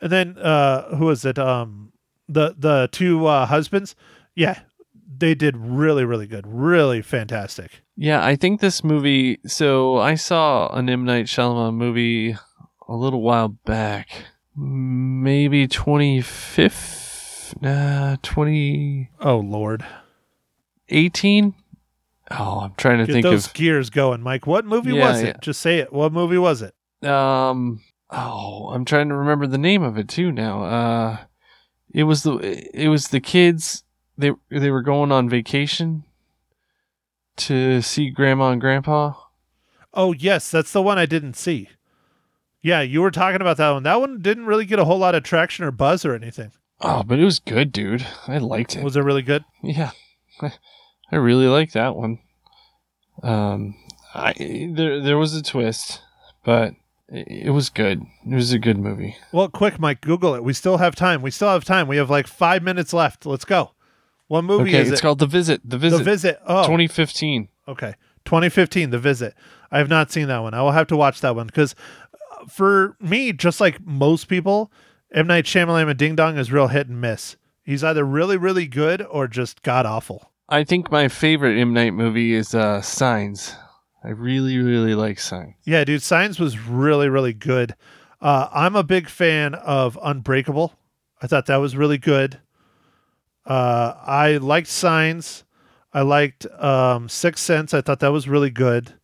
[0.00, 1.38] And then uh who is it?
[1.38, 1.91] Um
[2.28, 3.94] the the two uh husbands.
[4.34, 4.60] Yeah.
[5.14, 6.46] They did really, really good.
[6.48, 7.82] Really fantastic.
[7.96, 9.38] Yeah, I think this movie.
[9.46, 12.36] So I saw an M Night Shyamalan movie
[12.88, 14.08] a little while back,
[14.56, 18.16] maybe twenty fifth, uh,
[19.20, 19.84] Oh Lord.
[20.88, 21.54] eighteen.
[22.30, 24.46] Oh, I'm trying to Get think those of gears going, Mike.
[24.46, 25.26] What movie Yeah, was it?
[25.26, 25.36] yeah.
[25.40, 25.92] Just say it.
[25.92, 26.74] What movie was it?
[27.08, 27.80] um.
[28.10, 30.64] Oh, I'm trying to remember the name of it too now.
[30.64, 31.16] Uh,
[31.92, 32.36] it was the
[32.74, 33.84] it was the kids.
[34.16, 36.04] They they were going on vacation
[37.36, 39.14] to see grandma and grandpa.
[39.94, 41.68] Oh yes, that's the one I didn't see.
[42.62, 43.82] Yeah, you were talking about that one.
[43.82, 46.52] That one didn't really get a whole lot of traction or buzz or anything.
[46.80, 48.06] Oh, but it was good, dude.
[48.26, 48.84] I liked it.
[48.84, 49.44] Was it really good?
[49.62, 49.90] Yeah,
[50.40, 52.18] I really liked that one.
[53.22, 53.74] Um,
[54.14, 56.00] I there there was a twist,
[56.44, 56.74] but
[57.12, 58.02] it, was good.
[58.26, 59.16] It was a good movie.
[59.32, 60.42] Well, quick, Mike, Google it.
[60.42, 61.22] We still have time.
[61.22, 61.86] We still have time.
[61.88, 63.26] We have like five minutes left.
[63.26, 63.72] Let's go.
[64.28, 65.02] What movie okay, is it's it?
[65.02, 65.60] called The Visit.
[65.64, 65.98] The Visit.
[65.98, 66.40] The Visit.
[66.46, 67.48] Oh, 2015.
[67.68, 67.94] okay.
[68.24, 69.34] 2015, The Visit.
[69.70, 70.54] I have not seen that one.
[70.54, 71.74] I will have to watch that one because
[72.48, 74.72] for me, just like most people,
[75.12, 75.26] M.
[75.26, 77.36] Night Shyamalan and Ding Dong is real hit and miss.
[77.62, 80.30] He's either really, really good or just god awful.
[80.48, 83.54] I think my favorite M Night movie is uh, Signs.
[84.04, 85.54] I really, really like Signs.
[85.64, 87.76] Yeah, dude, Signs was really, really good.
[88.20, 90.74] Uh, I'm a big fan of Unbreakable.
[91.20, 92.40] I thought that was really good.
[93.46, 95.44] Uh, I liked Signs.
[95.92, 97.74] I liked um, Sixth Sense.
[97.74, 98.94] I thought that was really good.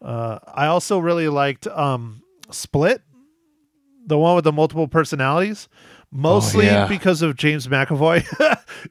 [0.00, 3.02] Uh, I also really liked um, Split,
[4.06, 5.68] the one with the multiple personalities,
[6.12, 6.86] mostly yeah.
[6.86, 8.24] because of James McAvoy.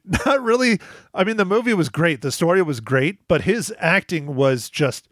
[0.25, 0.79] Not really.
[1.13, 2.21] I mean, the movie was great.
[2.21, 5.07] The story was great, but his acting was just.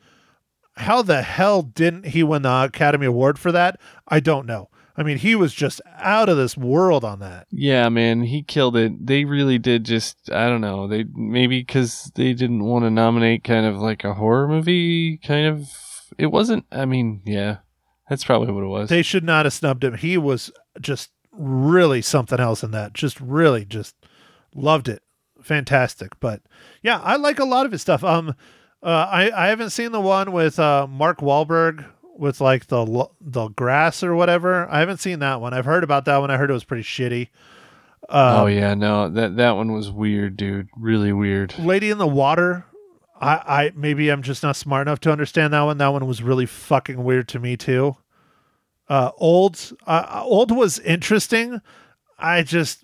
[0.75, 3.79] How the hell didn't he win the Academy Award for that?
[4.07, 4.69] I don't know.
[4.95, 7.47] I mean, he was just out of this world on that.
[7.49, 9.05] Yeah, man, he killed it.
[9.05, 13.43] They really did just, I don't know, they maybe because they didn't want to nominate
[13.43, 15.69] kind of like a horror movie, kind of.
[16.19, 17.57] It wasn't, I mean, yeah,
[18.07, 18.89] that's probably what it was.
[18.89, 19.95] They should not have snubbed him.
[19.95, 22.93] He was just really something else in that.
[22.93, 23.95] Just really just
[24.53, 25.01] loved it.
[25.41, 26.19] Fantastic.
[26.19, 26.43] But
[26.83, 28.03] yeah, I like a lot of his stuff.
[28.03, 28.35] Um,
[28.83, 31.85] uh, I I haven't seen the one with uh Mark Wahlberg
[32.17, 34.67] with like the the grass or whatever.
[34.69, 35.53] I haven't seen that one.
[35.53, 36.31] I've heard about that one.
[36.31, 37.29] I heard it was pretty shitty.
[38.09, 40.69] Uh, oh yeah, no, that that one was weird, dude.
[40.77, 41.57] Really weird.
[41.57, 42.65] Lady in the Water.
[43.19, 45.77] I, I maybe I'm just not smart enough to understand that one.
[45.77, 47.95] That one was really fucking weird to me too.
[48.89, 51.61] Uh, old, uh, old was interesting.
[52.19, 52.83] I just,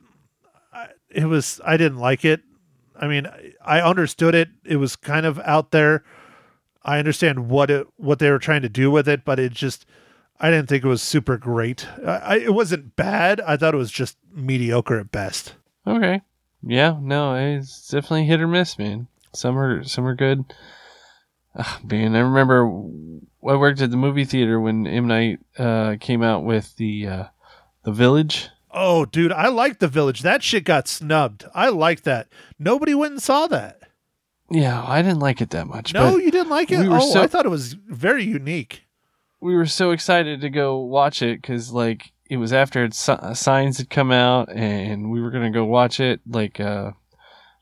[0.72, 1.60] I, it was.
[1.66, 2.42] I didn't like it.
[3.00, 3.28] I mean,
[3.66, 4.50] I understood it.
[4.66, 6.04] It was kind of out there.
[6.84, 9.86] I understand what it what they were trying to do with it, but it just
[10.40, 11.88] I didn't think it was super great.
[12.06, 13.42] I, it wasn't bad.
[13.42, 15.56] I thought it was just mediocre at best.
[15.86, 16.22] Okay.
[16.62, 19.08] Yeah, no, it's definitely hit or miss, man.
[19.34, 20.44] Some are some are good.
[21.56, 22.66] Ah, man, I remember
[23.48, 27.24] I worked at the movie theater when M Night uh, came out with the uh,
[27.84, 28.50] the Village.
[28.72, 30.22] Oh, dude, I liked the village.
[30.22, 31.46] That shit got snubbed.
[31.56, 32.28] I liked that.
[32.60, 33.80] Nobody went and saw that.
[34.52, 35.94] Yeah, I didn't like it that much.
[35.94, 36.80] No, you didn't like it.
[36.80, 38.84] we oh, so- I thought it was very unique.
[39.42, 43.78] we were so excited to go watch it because like it was after it, signs
[43.78, 46.20] had come out and we were gonna go watch it.
[46.28, 46.92] Like uh,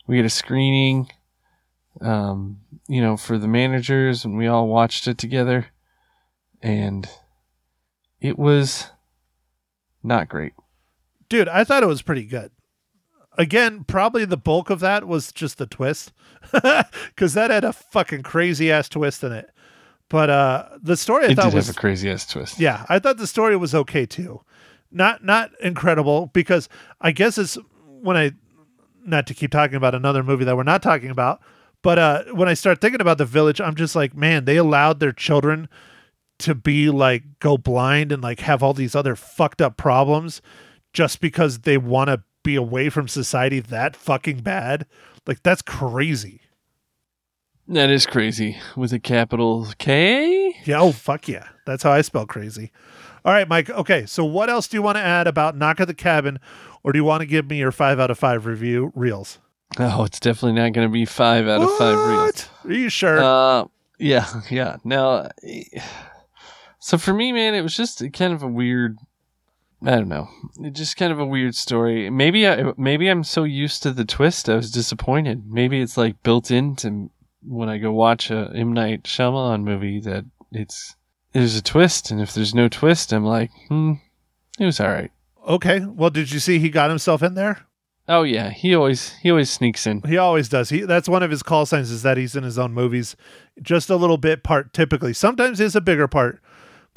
[0.07, 1.09] we had a screening,
[2.01, 5.67] um, you know, for the managers, and we all watched it together,
[6.61, 7.07] and
[8.21, 8.87] it was
[10.03, 10.53] not great.
[11.29, 12.51] Dude, I thought it was pretty good.
[13.37, 16.11] Again, probably the bulk of that was just the twist.
[17.15, 19.51] Cuz that had a fucking crazy ass twist in it.
[20.09, 22.59] But uh the story I it thought did was have a crazy ass twist.
[22.59, 24.41] Yeah, I thought the story was okay too.
[24.91, 26.69] Not not incredible because
[27.01, 28.31] I guess it's when I
[29.05, 31.39] not to keep talking about another movie that we're not talking about,
[31.83, 34.99] but uh when I start thinking about the village, I'm just like, man, they allowed
[34.99, 35.67] their children
[36.39, 40.41] to be like go blind and like have all these other fucked up problems
[40.93, 44.85] just because they want to be away from society that fucking bad.
[45.25, 46.41] Like that's crazy.
[47.67, 50.55] That is crazy with a capital K.
[50.63, 51.47] Yeah, oh fuck yeah.
[51.65, 52.71] That's how I spell crazy.
[53.25, 53.69] All right, Mike.
[53.69, 56.39] Okay, so what else do you want to add about Knock at the Cabin,
[56.81, 59.39] or do you want to give me your five out of five review reels?
[59.77, 62.49] Oh, it's definitely not going to be five out of five reels.
[62.63, 63.21] Are you sure?
[63.21, 63.65] Uh,
[63.99, 64.77] yeah, yeah.
[64.85, 65.29] Now,
[66.79, 68.97] so for me, man, it was just kind of a weird.
[69.85, 70.27] I don't know.
[70.59, 72.09] It just kind of a weird story.
[72.09, 75.43] Maybe I, maybe I'm so used to the twist, I was disappointed.
[75.47, 77.11] Maybe it's like built into
[77.43, 80.95] when I go watch a M Night Shyamalan movie that it's
[81.33, 83.93] there's a twist, and if there's no twist, I'm like, hmm,
[84.59, 85.11] it was all right.
[85.47, 85.85] okay.
[85.85, 87.67] Well, did you see he got himself in there?
[88.09, 90.01] Oh yeah, he always he always sneaks in.
[90.03, 90.69] He always does.
[90.69, 93.15] He that's one of his call signs is that he's in his own movies,
[93.61, 94.73] just a little bit part.
[94.73, 96.41] Typically, sometimes it's a bigger part,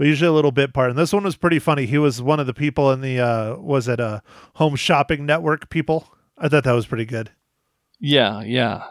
[0.01, 0.89] but usually a little bit part.
[0.89, 1.85] And this one was pretty funny.
[1.85, 4.23] He was one of the people in the uh, was it a
[4.55, 6.09] home shopping network people.
[6.39, 7.33] I thought that was pretty good.
[7.99, 8.85] Yeah, yeah,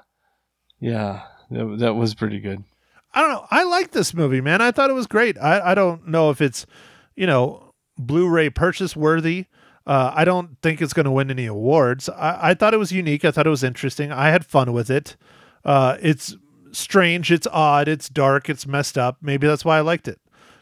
[0.79, 1.23] yeah.
[1.49, 2.63] That that was pretty good.
[3.11, 3.47] I don't know.
[3.49, 4.61] I like this movie, man.
[4.61, 5.35] I thought it was great.
[5.39, 6.67] I, I don't know if it's,
[7.15, 9.47] you know, Blu-ray purchase worthy.
[9.87, 12.07] Uh, I don't think it's going to win any awards.
[12.09, 13.25] I, I thought it was unique.
[13.25, 14.11] I thought it was interesting.
[14.11, 15.17] I had fun with it.
[15.65, 16.35] Uh, it's
[16.71, 17.31] strange.
[17.31, 17.87] It's odd.
[17.87, 18.47] It's dark.
[18.47, 19.17] It's messed up.
[19.23, 20.19] Maybe that's why I liked it.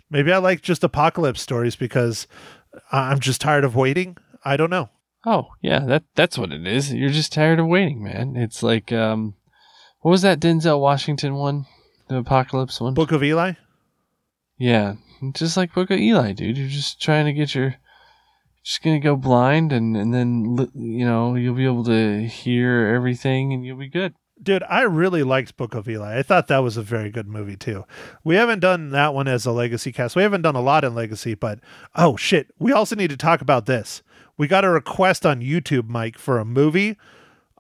[0.09, 2.27] Maybe I like just apocalypse stories because
[2.91, 4.17] I'm just tired of waiting.
[4.45, 4.89] I don't know.
[5.25, 6.93] Oh yeah, that that's what it is.
[6.93, 8.35] You're just tired of waiting, man.
[8.35, 9.35] It's like um,
[10.01, 11.65] what was that Denzel Washington one,
[12.07, 12.93] the apocalypse one?
[12.93, 13.53] Book of Eli.
[14.57, 14.95] Yeah,
[15.33, 16.57] just like Book of Eli, dude.
[16.57, 17.75] You're just trying to get your,
[18.63, 23.51] just gonna go blind, and and then you know you'll be able to hear everything,
[23.51, 24.13] and you'll be good.
[24.41, 26.19] Dude, I really liked Book of Eli.
[26.19, 27.85] I thought that was a very good movie too.
[28.23, 30.15] We haven't done that one as a legacy cast.
[30.15, 31.59] We haven't done a lot in legacy, but
[31.95, 34.03] oh shit, we also need to talk about this.
[34.37, 36.97] We got a request on YouTube, Mike, for a movie.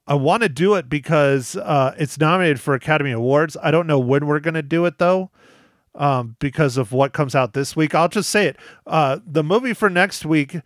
[0.05, 3.57] I want to do it because uh, it's nominated for Academy Awards.
[3.61, 5.31] I don't know when we're going to do it though,
[5.95, 7.93] um, because of what comes out this week.
[7.95, 8.57] I'll just say it.
[8.85, 10.57] Uh, the movie for next week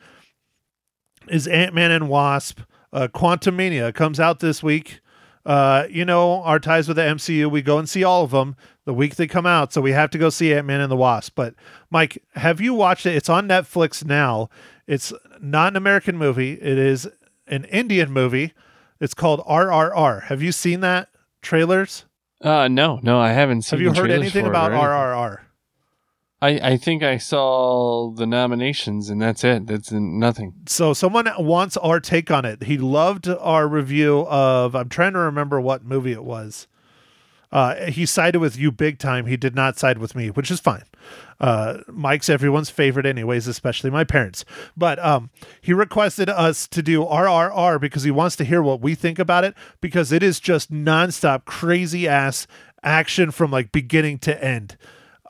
[1.28, 2.60] is Ant Man and Wasp.
[2.94, 5.00] Uh, Quantumania comes out this week.
[5.46, 8.56] Uh, you know, our ties with the MCU, we go and see all of them
[8.86, 9.74] the week they come out.
[9.74, 11.34] So we have to go see Ant Man and the Wasp.
[11.36, 11.56] But
[11.90, 13.16] Mike, have you watched it?
[13.16, 14.50] It's on Netflix now.
[14.88, 17.08] It's not an American movie, it is
[17.48, 18.54] an Indian movie.
[19.00, 20.24] It's called RRR.
[20.24, 21.10] Have you seen that
[21.42, 22.06] trailers?
[22.40, 23.80] Uh, no, no, I haven't seen.
[23.80, 24.72] Have you heard anything about.
[24.72, 25.40] RRR?
[26.42, 29.68] I, I think I saw the nominations and that's it.
[29.68, 30.54] That's nothing.
[30.66, 32.64] So someone wants our take on it.
[32.64, 36.68] He loved our review of I'm trying to remember what movie it was.
[37.52, 39.26] Uh, he sided with you big time.
[39.26, 40.86] He did not side with me, which is fine.
[41.40, 44.46] Uh, Mike's everyone's favorite, anyways, especially my parents.
[44.78, 48.96] But um, he requested us to do RRR because he wants to hear what we
[48.96, 52.48] think about it because it is just nonstop crazy ass
[52.84, 54.78] action from like beginning to end.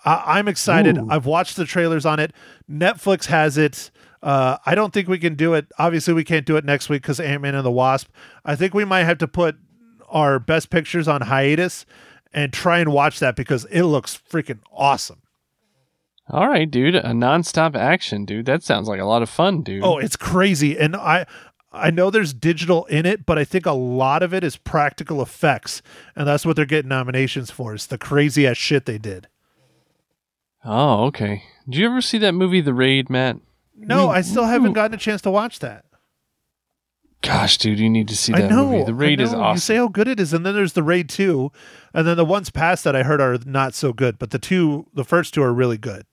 [0.06, 0.98] I- I'm excited.
[0.98, 1.08] Ooh.
[1.10, 2.34] I've watched the trailers on it.
[2.70, 3.92] Netflix has it.
[4.24, 5.68] Uh, I don't think we can do it.
[5.80, 8.08] Obviously, we can't do it next week because Ant Man and the Wasp.
[8.46, 9.56] I think we might have to put
[10.10, 11.86] our best pictures on hiatus
[12.34, 15.22] and try and watch that because it looks freaking awesome.
[16.30, 16.96] All right, dude.
[16.96, 18.46] A nonstop action, dude.
[18.46, 19.84] That sounds like a lot of fun, dude.
[19.84, 20.78] Oh, it's crazy.
[20.78, 21.26] And I
[21.74, 25.22] I know there's digital in it, but I think a lot of it is practical
[25.22, 25.82] effects.
[26.16, 27.74] And that's what they're getting nominations for.
[27.74, 29.28] Is the crazy ass shit they did.
[30.64, 31.44] Oh, okay.
[31.70, 33.38] Did you ever see that movie, The Raid, Matt?
[33.76, 35.86] No, I still haven't gotten a chance to watch that.
[37.24, 38.66] Gosh, dude, you need to see I that know.
[38.70, 38.84] movie.
[38.84, 39.56] The Raid I is awesome.
[39.56, 41.52] You say how good it is, and then there's the Raid two,
[41.94, 44.18] and then the ones past that I heard are not so good.
[44.18, 46.06] But the two, the first two are really good.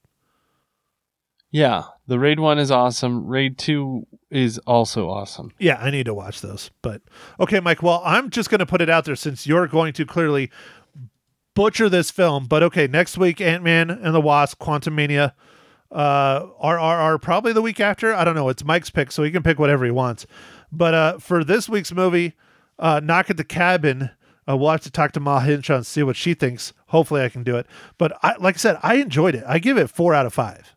[1.51, 3.27] yeah, the Raid one is awesome.
[3.27, 5.51] Raid two is also awesome.
[5.59, 6.71] Yeah, I need to watch those.
[6.83, 7.01] But
[7.41, 7.83] okay, Mike.
[7.83, 10.51] Well, I'm just going to put it out there since you're going to clearly
[11.59, 12.47] butcher this film.
[12.47, 15.33] But okay, next week, Ant Man and the Wasp, Quantumania,
[15.91, 18.15] uh, RRR, probably the week after.
[18.15, 18.49] I don't know.
[18.49, 20.25] It's Mike's pick, so he can pick whatever he wants.
[20.71, 22.35] But uh, for this week's movie,
[22.79, 24.11] uh, Knock at the Cabin,
[24.49, 26.73] uh, we'll have to talk to Ma Hinshaw and see what she thinks.
[26.89, 27.67] Hopefully, I can do it.
[27.99, 29.43] But I, like I said, I enjoyed it.
[29.45, 30.77] I give it four out of five.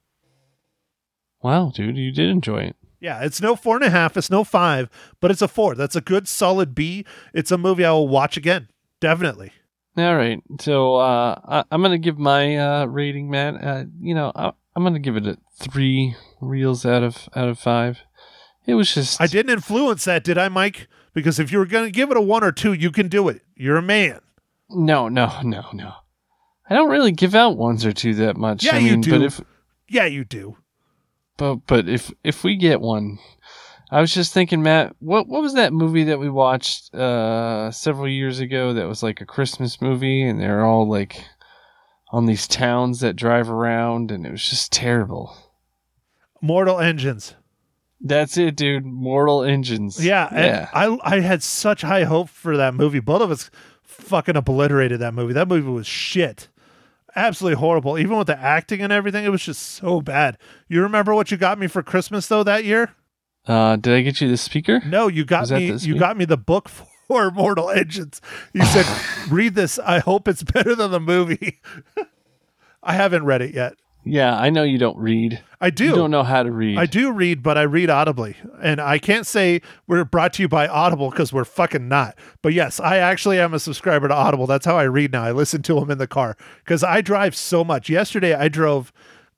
[1.44, 2.76] Wow, dude, you did enjoy it.
[3.00, 4.90] Yeah, it's no four and a half, it's no five,
[5.20, 5.76] but it's a four.
[5.76, 7.06] That's a good solid B.
[7.34, 8.70] It's a movie I will watch again.
[9.00, 9.52] Definitely.
[9.98, 13.62] All right, so uh, I, I'm gonna give my uh, rating, Matt.
[13.64, 17.60] Uh, you know, I, I'm gonna give it a three reels out of out of
[17.60, 18.00] five.
[18.66, 20.88] It was just I didn't influence that, did I, Mike?
[21.14, 23.28] Because if you were going to give it a one or two, you can do
[23.28, 23.42] it.
[23.56, 24.22] You're a man.
[24.70, 25.94] No, no, no, no.
[26.70, 28.64] I don't really give out ones or two that much.
[28.64, 29.12] Yeah, I you do.
[29.12, 29.42] But if
[29.90, 30.56] Yeah, you do.
[31.36, 33.18] but but if if we get one,
[33.92, 34.96] I was just thinking, Matt.
[35.00, 38.74] What what was that movie that we watched uh, several years ago?
[38.74, 41.26] That was like a Christmas movie, and they're all like
[42.12, 45.36] on these towns that drive around, and it was just terrible.
[46.42, 47.36] Mortal Engines.
[48.00, 48.86] That's it, dude.
[48.86, 50.04] Mortal Engines.
[50.04, 50.70] Yeah, yeah.
[50.74, 53.02] I I had such high hope for that movie.
[53.02, 53.52] Both of us
[53.84, 55.34] fucking obliterated that movie.
[55.34, 56.48] That movie was shit.
[57.14, 58.00] Absolutely horrible.
[58.00, 60.38] Even with the acting and everything, it was just so bad.
[60.70, 62.96] You remember what you got me for Christmas though that year?
[63.48, 64.82] Uh, did I get you the speaker?
[64.86, 65.74] No, you got me.
[65.74, 66.70] You got me the book
[67.08, 68.22] for Mortal Engines.
[68.54, 68.86] You said,
[69.30, 69.80] "Read this.
[69.80, 71.60] I hope it's better than the movie."
[72.84, 73.74] I haven't read it yet.
[74.04, 75.44] Yeah, I know you don't read.
[75.60, 75.86] I do.
[75.86, 76.80] You don't know how to read.
[76.80, 80.48] I do read, but I read audibly, and I can't say we're brought to you
[80.48, 82.18] by Audible because we're fucking not.
[82.42, 84.48] But yes, I actually am a subscriber to Audible.
[84.48, 85.24] That's how I read now.
[85.24, 87.90] I listen to them in the car because I drive so much.
[87.90, 88.92] Yesterday, I drove,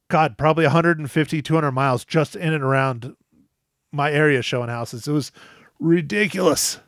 [0.07, 3.17] God, probably 150, 200 miles just in and around
[3.93, 5.07] my area showing houses.
[5.07, 5.31] It was
[5.79, 6.79] ridiculous.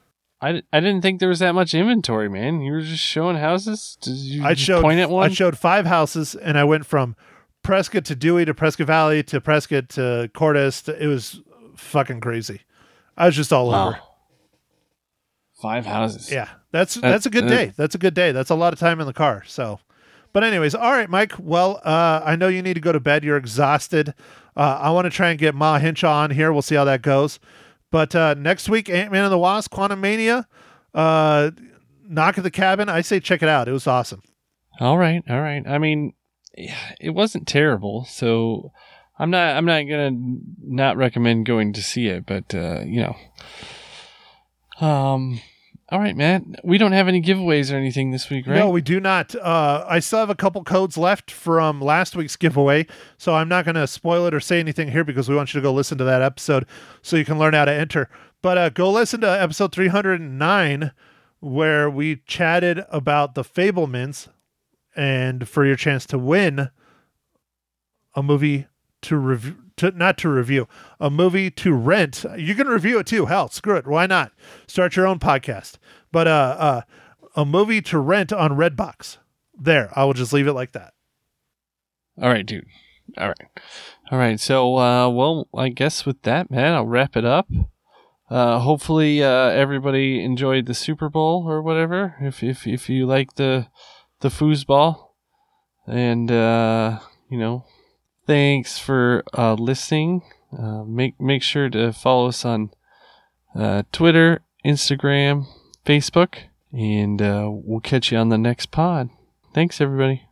[0.41, 2.61] I, I didn't think there was that much inventory, man.
[2.61, 3.97] You were just showing houses.
[4.01, 5.29] Did you I showed point at one?
[5.29, 7.15] I showed five houses, and I went from
[7.63, 10.81] Prescott to Dewey to Prescott Valley to Prescott to Cordes.
[10.83, 11.41] To, it was
[11.77, 12.61] fucking crazy.
[13.17, 13.87] I was just all Wow.
[13.87, 13.99] over.
[15.61, 16.31] Five houses.
[16.31, 17.71] Yeah, that's that's a good day.
[17.77, 18.31] That's a good day.
[18.33, 19.43] That's a lot of time in the car.
[19.47, 19.79] So,
[20.35, 21.31] but anyways, all right, Mike.
[21.39, 23.23] Well, uh, I know you need to go to bed.
[23.23, 24.13] You're exhausted.
[24.53, 26.51] Uh, I want to try and get Ma Hinshaw on here.
[26.51, 27.39] We'll see how that goes.
[27.89, 30.45] But uh, next week, Ant Man and the Wasp, Quantumania,
[30.93, 31.51] uh,
[32.05, 32.89] Knock at the Cabin.
[32.89, 33.69] I say check it out.
[33.69, 34.23] It was awesome.
[34.81, 35.65] All right, all right.
[35.65, 36.11] I mean,
[36.53, 38.73] it wasn't terrible, so
[39.17, 40.11] I'm not I'm not gonna
[40.61, 43.07] not recommend going to see it, but uh, you
[44.81, 45.39] know, um,
[45.89, 46.55] all right, man.
[46.63, 48.55] We don't have any giveaways or anything this week, right?
[48.55, 49.35] No, we do not.
[49.35, 52.87] Uh, I still have a couple codes left from last week's giveaway,
[53.19, 55.59] so I'm not going to spoil it or say anything here because we want you
[55.59, 56.65] to go listen to that episode
[57.03, 58.09] so you can learn how to enter.
[58.41, 60.91] But uh, go listen to episode 309
[61.39, 64.27] where we chatted about the Fabelmans
[64.95, 66.71] and for your chance to win
[68.15, 68.65] a movie
[69.03, 70.67] to review to not to review
[70.99, 72.25] a movie to rent.
[72.37, 73.25] You can review it too.
[73.25, 73.87] Hell, screw it.
[73.87, 74.31] Why not?
[74.67, 75.77] Start your own podcast.
[76.11, 76.81] But uh, uh,
[77.35, 79.17] a movie to rent on Redbox.
[79.57, 80.93] There, I will just leave it like that.
[82.21, 82.65] All right, dude.
[83.17, 83.49] All right.
[84.11, 84.39] All right.
[84.39, 87.47] So, uh, well, I guess with that, man, I'll wrap it up.
[88.29, 92.15] Uh, hopefully, uh, everybody enjoyed the Super Bowl or whatever.
[92.19, 93.67] If if if you like the
[94.21, 95.09] the foosball,
[95.85, 96.99] and uh,
[97.29, 97.65] you know,
[98.25, 100.21] thanks for uh, listening.
[100.57, 102.71] Uh, make make sure to follow us on
[103.55, 105.45] uh, Twitter, Instagram,
[105.85, 106.35] Facebook,
[106.71, 109.09] and uh, we'll catch you on the next pod.
[109.53, 110.23] Thanks, everybody.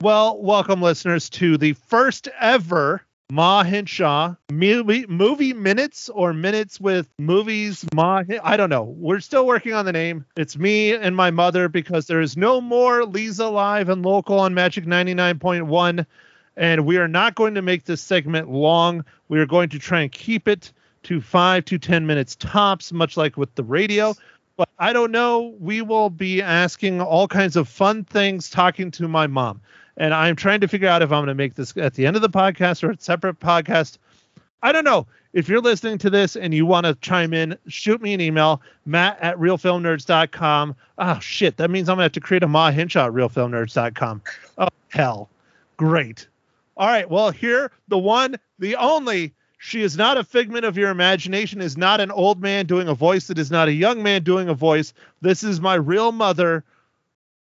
[0.00, 3.02] Well, welcome listeners to the first ever
[3.32, 7.84] Ma Hinshaw movie, movie minutes or minutes with movies.
[7.94, 8.94] Ma, I don't know.
[8.98, 10.26] We're still working on the name.
[10.36, 14.52] It's me and my mother because there is no more Lisa live and local on
[14.52, 16.04] Magic 99.1.
[16.56, 19.04] And we are not going to make this segment long.
[19.28, 20.72] We are going to try and keep it
[21.04, 24.14] to five to 10 minutes tops, much like with the radio.
[24.56, 25.54] But I don't know.
[25.58, 29.60] We will be asking all kinds of fun things, talking to my mom
[29.96, 32.16] and I'm trying to figure out if I'm going to make this at the end
[32.16, 33.98] of the podcast or a separate podcast.
[34.62, 35.06] I don't know.
[35.32, 38.62] If you're listening to this and you want to chime in, shoot me an email,
[38.86, 40.76] matt at realfilmnerds.com.
[40.98, 41.56] Oh, ah, shit.
[41.56, 44.22] That means I'm going to have to create a Ma Hinshaw at realfilmnerds.com.
[44.58, 45.28] Oh, hell.
[45.76, 46.28] Great.
[46.76, 47.08] All right.
[47.08, 49.34] Well, here, the one, the only.
[49.58, 52.94] She is not a figment of your imagination, is not an old man doing a
[52.94, 54.92] voice, it is not a young man doing a voice.
[55.22, 56.64] This is my real mother,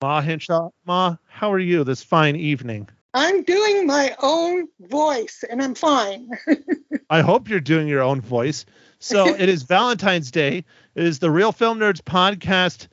[0.00, 0.70] Ma Hinshaw.
[0.86, 2.88] Ma, how are you this fine evening?
[3.12, 6.30] I'm doing my own voice and I'm fine.
[7.10, 8.66] I hope you're doing your own voice.
[9.00, 10.64] So it is Valentine's Day.
[10.94, 12.86] It is the Real Film Nerds podcast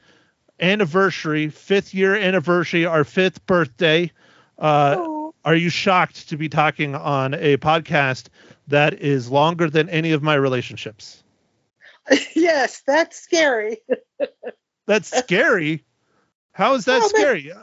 [0.60, 4.12] anniversary, fifth year anniversary, our fifth birthday.
[4.58, 5.13] Uh, Oh,
[5.46, 8.28] are you shocked to be talking on a podcast
[8.68, 11.24] that is longer than any of my relationships?
[12.36, 13.78] yes, that's scary.
[14.86, 15.86] That's scary.
[16.52, 17.54] How is that Oh, scary?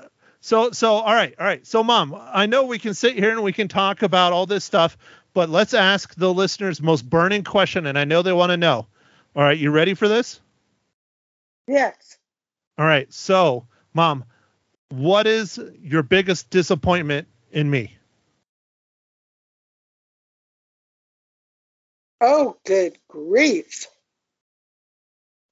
[0.40, 1.66] So so all right, all right.
[1.66, 4.64] So mom, I know we can sit here and we can talk about all this
[4.64, 4.96] stuff,
[5.34, 8.86] but let's ask the listeners most burning question and I know they want to know.
[9.36, 10.40] All right, you ready for this?
[11.66, 12.16] Yes.
[12.78, 13.12] All right.
[13.12, 14.24] So, mom,
[14.88, 17.96] what is your biggest disappointment in me?
[22.20, 23.86] Oh, good grief.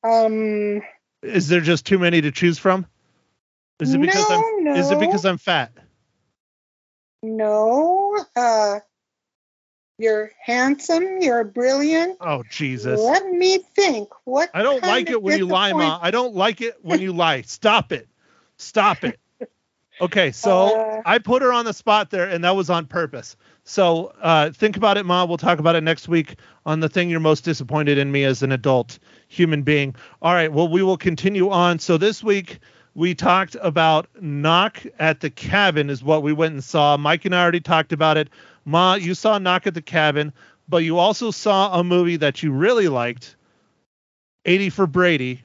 [0.05, 0.83] Um,
[1.23, 2.87] Is there just too many to choose from?
[3.81, 5.73] Is it because no, I'm no, is it because I'm fat?
[7.23, 8.25] no.
[8.37, 8.81] Uh,
[9.99, 11.21] you're handsome.
[11.21, 12.19] You're brilliant.
[12.21, 13.01] Oh Jesus.
[13.01, 14.09] Let me think.
[14.25, 14.51] What?
[14.55, 15.99] I don't like it when you lie, Ma.
[16.01, 17.43] I don't like it when you lie.
[17.43, 18.09] Stop it.
[18.57, 19.19] Stop it.
[20.01, 21.03] Okay, so Uh.
[21.05, 23.37] I put her on the spot there, and that was on purpose.
[23.65, 25.25] So uh, think about it, Ma.
[25.25, 28.43] We'll talk about it next week on the thing you're most disappointed in me as
[28.43, 29.95] an adult human being.
[30.23, 31.79] All right, well, we will continue on.
[31.79, 32.61] So this week
[32.95, 36.97] we talked about Knock at the Cabin, is what we went and saw.
[36.97, 38.29] Mike and I already talked about it.
[38.65, 40.33] Ma, you saw Knock at the Cabin,
[40.69, 43.37] but you also saw a movie that you really liked,
[44.45, 45.43] 80 for Brady.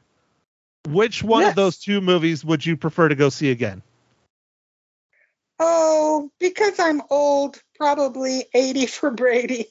[0.89, 3.81] Which one of those two movies would you prefer to go see again?
[5.59, 9.67] Oh, because I'm old, probably 80 for Brady.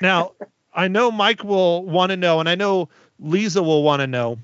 [0.00, 0.32] Now,
[0.72, 4.38] I know Mike will want to know, and I know Lisa will want to know.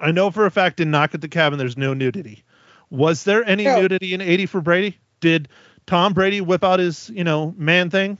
[0.00, 2.44] I know for a fact in Knock at the Cabin there's no nudity.
[2.90, 3.80] Was there any No.
[3.80, 4.96] nudity in 80 for Brady?
[5.20, 5.48] Did
[5.86, 8.16] Tom Brady whip out his, you know, man thing?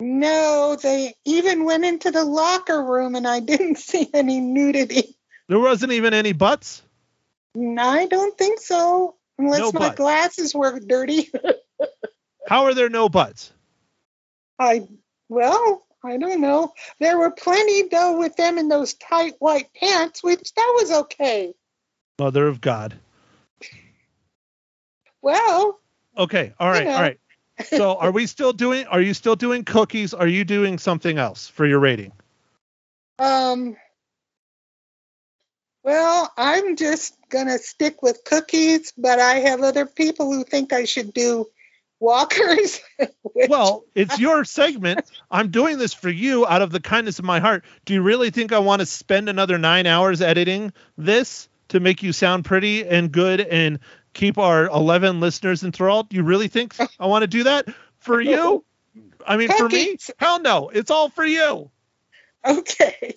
[0.00, 5.16] No, they even went into the locker room and I didn't see any nudity.
[5.48, 6.82] There wasn't even any butts.
[7.56, 9.96] I don't think so, unless No my butts.
[9.96, 11.30] glasses were dirty.
[12.48, 13.52] How are there no buts?
[14.58, 14.88] I,
[15.28, 16.72] well, I don't know.
[17.00, 21.54] There were plenty though with them in those tight white pants, which that was okay.
[22.18, 22.98] Mother of God.
[25.22, 25.78] Well,
[26.16, 26.94] Okay, all right, know.
[26.94, 27.20] all right.
[27.66, 28.86] So, are we still doing?
[28.86, 30.14] Are you still doing cookies?
[30.14, 32.12] Are you doing something else for your rating?
[33.20, 33.76] um,
[35.88, 40.84] well, I'm just gonna stick with cookies, but I have other people who think I
[40.84, 41.46] should do
[41.98, 42.80] walkers.
[43.48, 45.08] Well, it's your segment.
[45.30, 47.64] I'm doing this for you out of the kindness of my heart.
[47.84, 52.02] Do you really think I want to spend another nine hours editing this to make
[52.02, 53.78] you sound pretty and good and
[54.14, 56.08] keep our 11 listeners enthralled?
[56.08, 57.68] Do you really think I want to do that
[58.00, 58.64] for you?
[59.24, 59.96] I mean, for me?
[60.18, 60.68] Hell no.
[60.70, 61.70] It's all for you.
[62.44, 63.14] okay,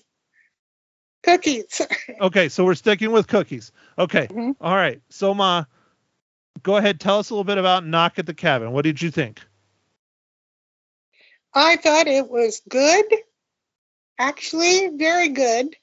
[1.23, 1.81] cookies.
[2.19, 3.71] Okay, so we're sticking with cookies.
[3.97, 4.27] Okay.
[4.27, 4.55] Mhm.
[4.61, 5.01] All right.
[5.09, 5.63] So, Ma,
[6.61, 6.99] go ahead.
[6.99, 8.71] Tell us a little bit about Knock at the Cabin.
[8.71, 9.41] What did you think?
[11.53, 13.05] I thought it was good.
[14.19, 15.75] Actually, very good.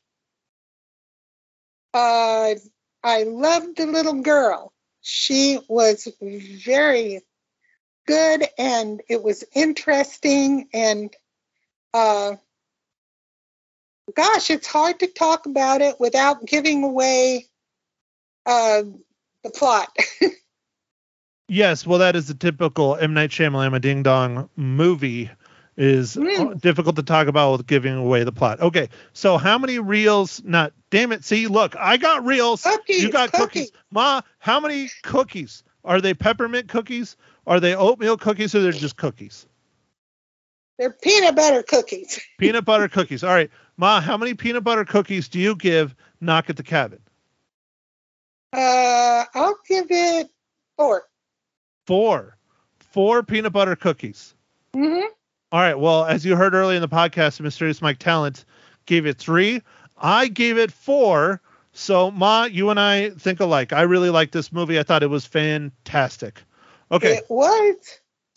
[1.93, 2.55] Uh,
[3.03, 4.72] I loved the little girl.
[5.01, 7.22] She was very
[8.07, 11.14] good and it was interesting and
[11.93, 12.36] uh,
[14.14, 17.46] gosh, it's hard to talk about it without giving away
[18.46, 18.82] uh,
[19.44, 19.94] the plot.
[21.50, 25.30] Yes, well, that is the typical M Night Shyamalan Ding Dong movie.
[25.78, 26.61] Is Mm.
[26.61, 28.61] difficult to talk about with giving away the plot.
[28.61, 30.42] Okay, so how many reels?
[30.44, 31.24] Not damn it.
[31.24, 32.64] See, look, I got reels.
[32.64, 33.70] Cookies, you got cookies.
[33.70, 33.72] cookies.
[33.92, 35.62] Ma, how many cookies?
[35.84, 37.16] Are they peppermint cookies?
[37.46, 39.46] Are they oatmeal cookies or they're just cookies?
[40.79, 42.20] They're peanut butter cookies.
[42.39, 43.24] Peanut butter cookies.
[43.24, 43.51] All right.
[43.76, 47.01] Ma, how many peanut butter cookies do you give Knock at the Cabin?
[48.53, 50.31] Uh, I'll give it
[50.76, 51.05] four.
[51.87, 52.37] Four.
[52.79, 54.35] Four peanut butter cookies.
[54.72, 55.01] hmm
[55.53, 55.79] All right.
[55.79, 58.45] Well, as you heard earlier in the podcast, Mysterious Mike Talent
[58.87, 59.61] gave it three.
[59.97, 61.41] I gave it four.
[61.72, 63.72] So, Ma, you and I think alike.
[63.72, 64.79] I really like this movie.
[64.79, 66.43] I thought it was fantastic.
[66.91, 67.16] Okay.
[67.16, 67.76] It was.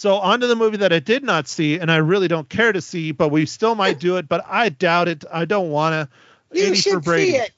[0.02, 2.72] So, on to the movie that I did not see, and I really don't care
[2.72, 5.26] to see, but we still might do it, but I doubt it.
[5.32, 6.58] I don't want to.
[6.58, 7.52] You 80 for should see it.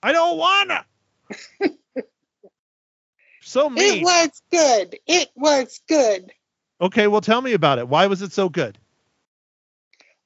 [0.00, 1.74] I don't want to.
[3.40, 4.96] so It was good.
[5.08, 6.30] It was good.
[6.80, 7.08] Okay.
[7.08, 7.88] Well, tell me about it.
[7.88, 8.78] Why was it so good?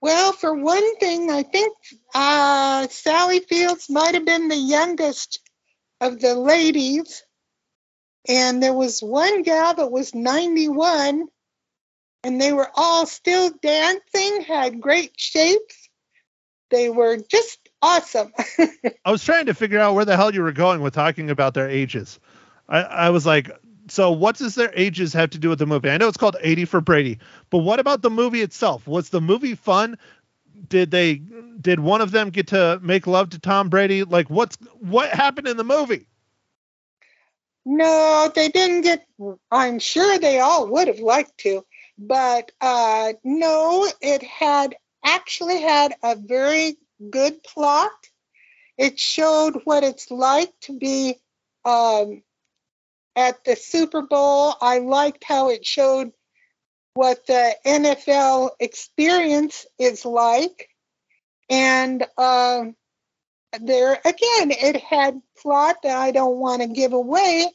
[0.03, 1.75] Well, for one thing, I think
[2.15, 5.41] uh, Sally Fields might have been the youngest
[6.03, 7.23] of the ladies.
[8.29, 11.29] And there was one gal that was 91,
[12.25, 15.89] and they were all still dancing, had great shapes.
[16.71, 18.33] They were just awesome.
[19.05, 21.55] I was trying to figure out where the hell you were going with talking about
[21.55, 22.19] their ages.
[22.69, 23.51] I, I was like,
[23.89, 25.91] so what does their ages have to do with the movie?
[25.91, 27.19] I know it's called 80 for Brady,
[27.51, 28.87] but what about the movie itself?
[28.87, 29.99] Was the movie fun?
[30.69, 31.17] Did they
[31.61, 34.05] did one of them get to make love to Tom Brady?
[34.05, 36.07] Like what's what happened in the movie?
[37.65, 39.07] No, they didn't get.
[39.51, 41.65] I'm sure they all would have liked to,
[42.09, 44.75] but uh, no, it had
[45.05, 46.77] actually had a very
[47.11, 47.91] good plot.
[48.77, 51.21] It showed what it's like to be
[51.65, 52.23] um,
[53.15, 54.55] at the Super Bowl.
[54.61, 56.13] I liked how it showed
[56.95, 60.69] what the NFL experience is like,
[61.49, 62.65] and uh,
[63.61, 67.49] there again, it had plot that I don't want to give away,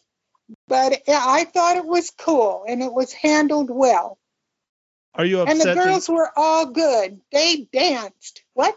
[0.70, 4.18] but I thought it was cool and it was handled well.
[5.18, 5.52] Are you upset?
[5.52, 5.78] And the upset?
[5.78, 7.20] that- girls were all good.
[7.32, 8.44] They danced.
[8.54, 8.76] What?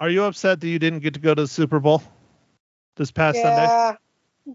[0.00, 2.02] are you upset that you didn't get to go to the Super Bowl
[2.96, 3.62] this past Sunday?
[3.62, 3.96] yeah.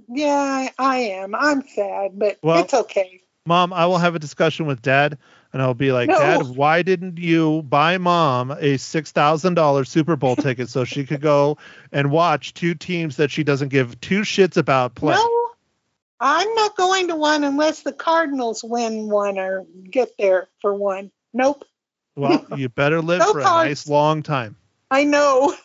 [0.10, 1.36] Yeah, I am.
[1.36, 3.20] I'm sad, but Well- it's okay.
[3.46, 5.18] Mom, I will have a discussion with Dad,
[5.52, 6.18] and I'll be like, No.
[6.18, 11.06] Dad, why didn't you buy Mom a six thousand dollars Super Bowl ticket so she
[11.06, 11.58] could go
[11.92, 15.14] and watch two teams that she doesn't give two shits about play?
[15.16, 15.50] No,
[16.22, 21.12] I'm not going to one unless the Cardinals win one or get there for one.
[21.34, 21.66] Nope.
[22.16, 23.68] Well, you better live No for a cards.
[23.68, 24.56] nice long time.
[24.92, 25.56] I know.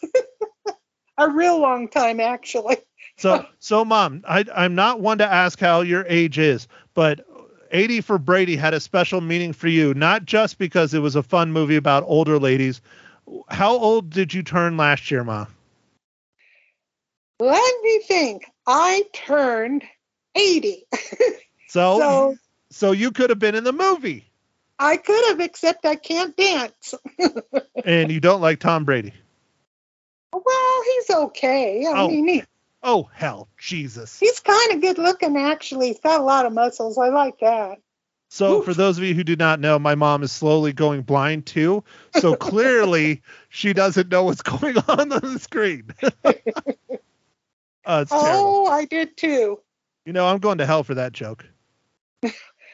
[1.19, 2.79] a real long time, actually.
[3.19, 7.27] So, so Mom, I, I'm not one to ask how your age is, but
[7.73, 11.23] 80 for Brady had a special meaning for you, not just because it was a
[11.23, 12.81] fun movie about older ladies.
[13.49, 15.49] How old did you turn last year, Mom?
[17.41, 18.45] Let me think.
[18.67, 19.85] I turned
[20.35, 20.85] 80.
[21.71, 22.37] So, So
[22.71, 24.28] so you could have been in the movie,
[24.79, 26.95] I could have, except I can't dance.
[27.85, 29.13] and you don't like Tom Brady.
[30.33, 31.85] Well, he's okay.
[31.87, 32.09] I Oh.
[32.09, 32.45] mean, he,
[32.81, 34.21] Oh hell, Jesus!
[34.21, 35.89] he's kind of good looking, actually.
[35.89, 36.97] He's got a lot of muscles.
[36.97, 37.79] I like that.
[38.31, 38.65] So Oof.
[38.65, 41.83] for those of you who do not know, my mom is slowly going blind too.
[42.13, 45.89] So clearly she doesn't know what's going on on the screen.
[46.03, 46.11] uh,
[48.03, 48.11] it's terrible.
[48.13, 49.61] Oh, I did too.
[50.05, 51.45] You know, I'm going to hell for that joke.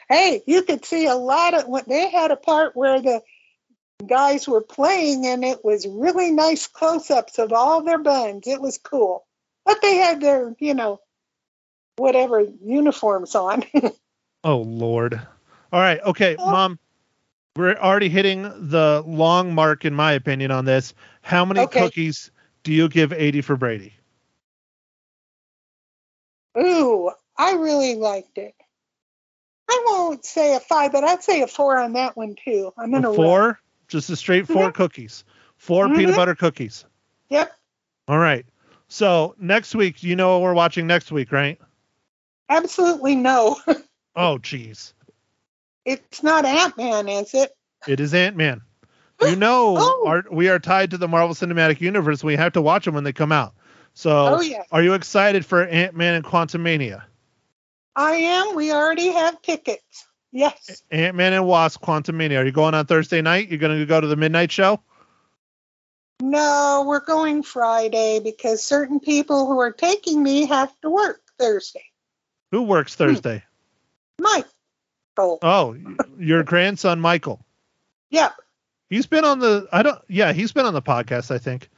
[0.09, 3.21] Hey, you could see a lot of what they had a part where the
[4.05, 8.47] guys were playing, and it was really nice close ups of all their buns.
[8.47, 9.25] It was cool.
[9.65, 10.99] But they had their, you know,
[11.97, 13.63] whatever uniforms on.
[14.43, 15.19] Oh Lord.
[15.73, 16.51] All right, okay, Oh.
[16.51, 16.79] mom.
[17.55, 20.93] We're already hitting the long mark in my opinion on this.
[21.21, 21.79] How many Okay.
[21.79, 22.29] cookies
[22.63, 23.93] do you give 80 for Brady?
[26.57, 28.53] Ooh, I really liked it.
[29.69, 32.71] I won't say a five, but I'd say a four on that one too.
[32.77, 33.59] I'm gonna a four?
[33.87, 34.73] Just a straight 4 Mhm.
[34.73, 35.23] cookies.
[35.57, 36.15] 4 peanut Mhm.
[36.15, 36.85] butter cookies.
[37.29, 37.51] Yep,
[38.07, 38.45] All right.
[38.87, 41.59] So next week, you know what we're watching next week, right?
[42.49, 43.57] absolutely no.
[44.15, 44.93] Oh, jeez.
[45.83, 47.51] it's not Ant Man, is it?
[47.87, 48.61] It is Ant Man.
[49.21, 50.03] You know, Oh.
[50.07, 52.23] our, we are tied to the Marvel Cinematic Universe.
[52.23, 53.53] We have to watch them when they come out.
[53.93, 54.63] So, Oh, yeah.
[54.71, 57.03] are you excited for Ant Man and Quantumania?
[57.95, 58.55] I am.
[58.55, 60.05] We already have tickets.
[60.31, 60.83] Yes.
[60.91, 62.39] Ant Man and Wasp Quantumania.
[62.39, 63.49] Are you going on Thursday night?
[63.49, 64.81] You're going to go to the midnight show?
[66.21, 71.83] No, we're going Friday because certain people who are taking me have to work Thursday.
[72.51, 73.43] Who works Thursday?
[74.19, 74.45] Mike.
[75.17, 75.77] Oh,
[76.19, 77.45] your grandson Michael.
[78.09, 78.31] yeah.
[78.89, 81.69] He's been on the I don't yeah, he's been on the podcast, I think.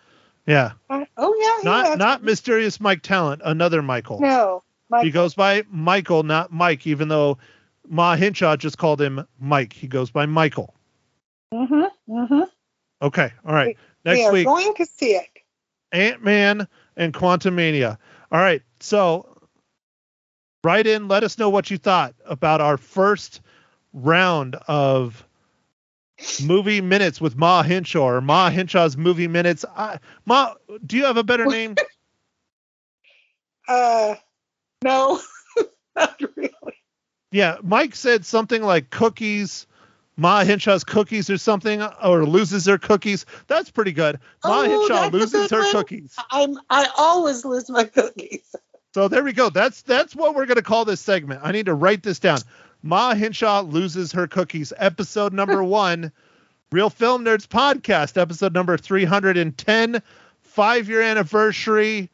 [0.45, 0.74] Yeah.
[0.89, 1.70] Uh, oh, yeah.
[1.70, 4.20] Not has- not mysterious Mike Talent, another Michael.
[4.20, 4.63] No.
[5.01, 7.38] He goes by Michael, not Mike, even though
[7.88, 9.73] Ma Hinshaw just called him Mike.
[9.73, 10.73] He goes by Michael.
[11.53, 12.13] Mm-hmm.
[12.13, 12.41] Mm-hmm.
[13.01, 13.31] Okay.
[13.45, 13.77] All right.
[14.05, 15.27] we Next are week, going to see it.
[15.91, 17.97] Ant Man and Quantumania.
[18.31, 18.61] All right.
[18.79, 19.38] So
[20.63, 23.41] write in, let us know what you thought about our first
[23.93, 25.25] round of
[26.43, 29.63] movie minutes with Ma Hinshaw or Ma Hinshaw's movie minutes.
[29.75, 30.53] I, Ma,
[30.85, 31.75] do you have a better name?
[33.67, 34.15] Uh,
[34.88, 35.21] no,
[35.95, 36.51] not really.
[37.31, 39.67] Yeah, Mike said something like cookies.
[40.19, 43.25] Ma Hinshaw's cookies or something, or loses her cookies.
[43.45, 44.19] That's pretty good.
[44.43, 45.71] Ma Oh, a loses her one.
[45.71, 46.15] cookies.
[46.31, 46.57] I'm.
[46.71, 48.55] I always lose my cookies.
[48.95, 49.49] So there we go.
[49.51, 51.41] That's that's what we're gonna call this segment.
[51.43, 52.39] I need to write this down.
[52.81, 54.73] Ma Hinshaw loses her cookies.
[54.75, 56.11] Episode number one,
[56.71, 58.19] Real Film Nerds podcast.
[58.19, 60.01] Episode number three hundred and ten,
[60.41, 62.09] five year anniversary.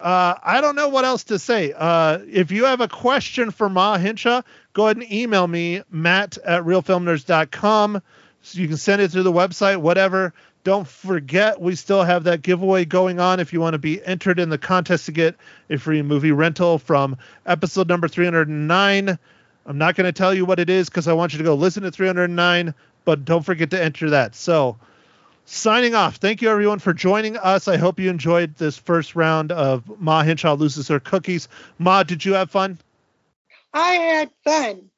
[0.00, 1.74] Uh, I don't know what else to say.
[1.76, 4.42] Uh, if you have a question for Ma Hinshaw,
[4.72, 8.02] go ahead and email me, Matt at realfilmnerds.com.
[8.42, 10.32] So you can send it through the website, whatever.
[10.64, 14.38] Don't forget, we still have that giveaway going on if you want to be entered
[14.38, 15.36] in the contest to get
[15.68, 19.18] a free movie rental from episode number 309.
[19.66, 21.54] I'm not going to tell you what it is because I want you to go
[21.54, 22.74] listen to 309,
[23.04, 24.34] but don't forget to enter that.
[24.34, 24.78] So,
[25.50, 26.16] signing off.
[26.16, 27.68] Thank you, everyone, for joining us.
[27.68, 31.48] I hope you enjoyed this first round of Ma Hinshaw loses her cookies.
[31.78, 32.78] Ma, did you have fun?
[33.72, 34.90] I had fun.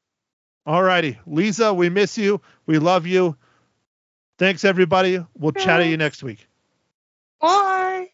[0.64, 1.18] All righty.
[1.26, 2.40] Lisa, we miss you.
[2.66, 3.36] We love you.
[4.38, 5.24] Thanks, everybody.
[5.36, 6.46] We'll chat to you next week.
[7.40, 8.09] Bye.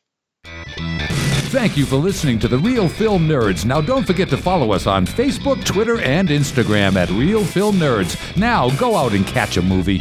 [0.45, 3.65] Thank you for listening to The Real Film Nerds.
[3.65, 8.37] Now, don't forget to follow us on Facebook, Twitter, and Instagram at Real Film Nerds.
[8.37, 10.01] Now, go out and catch a movie.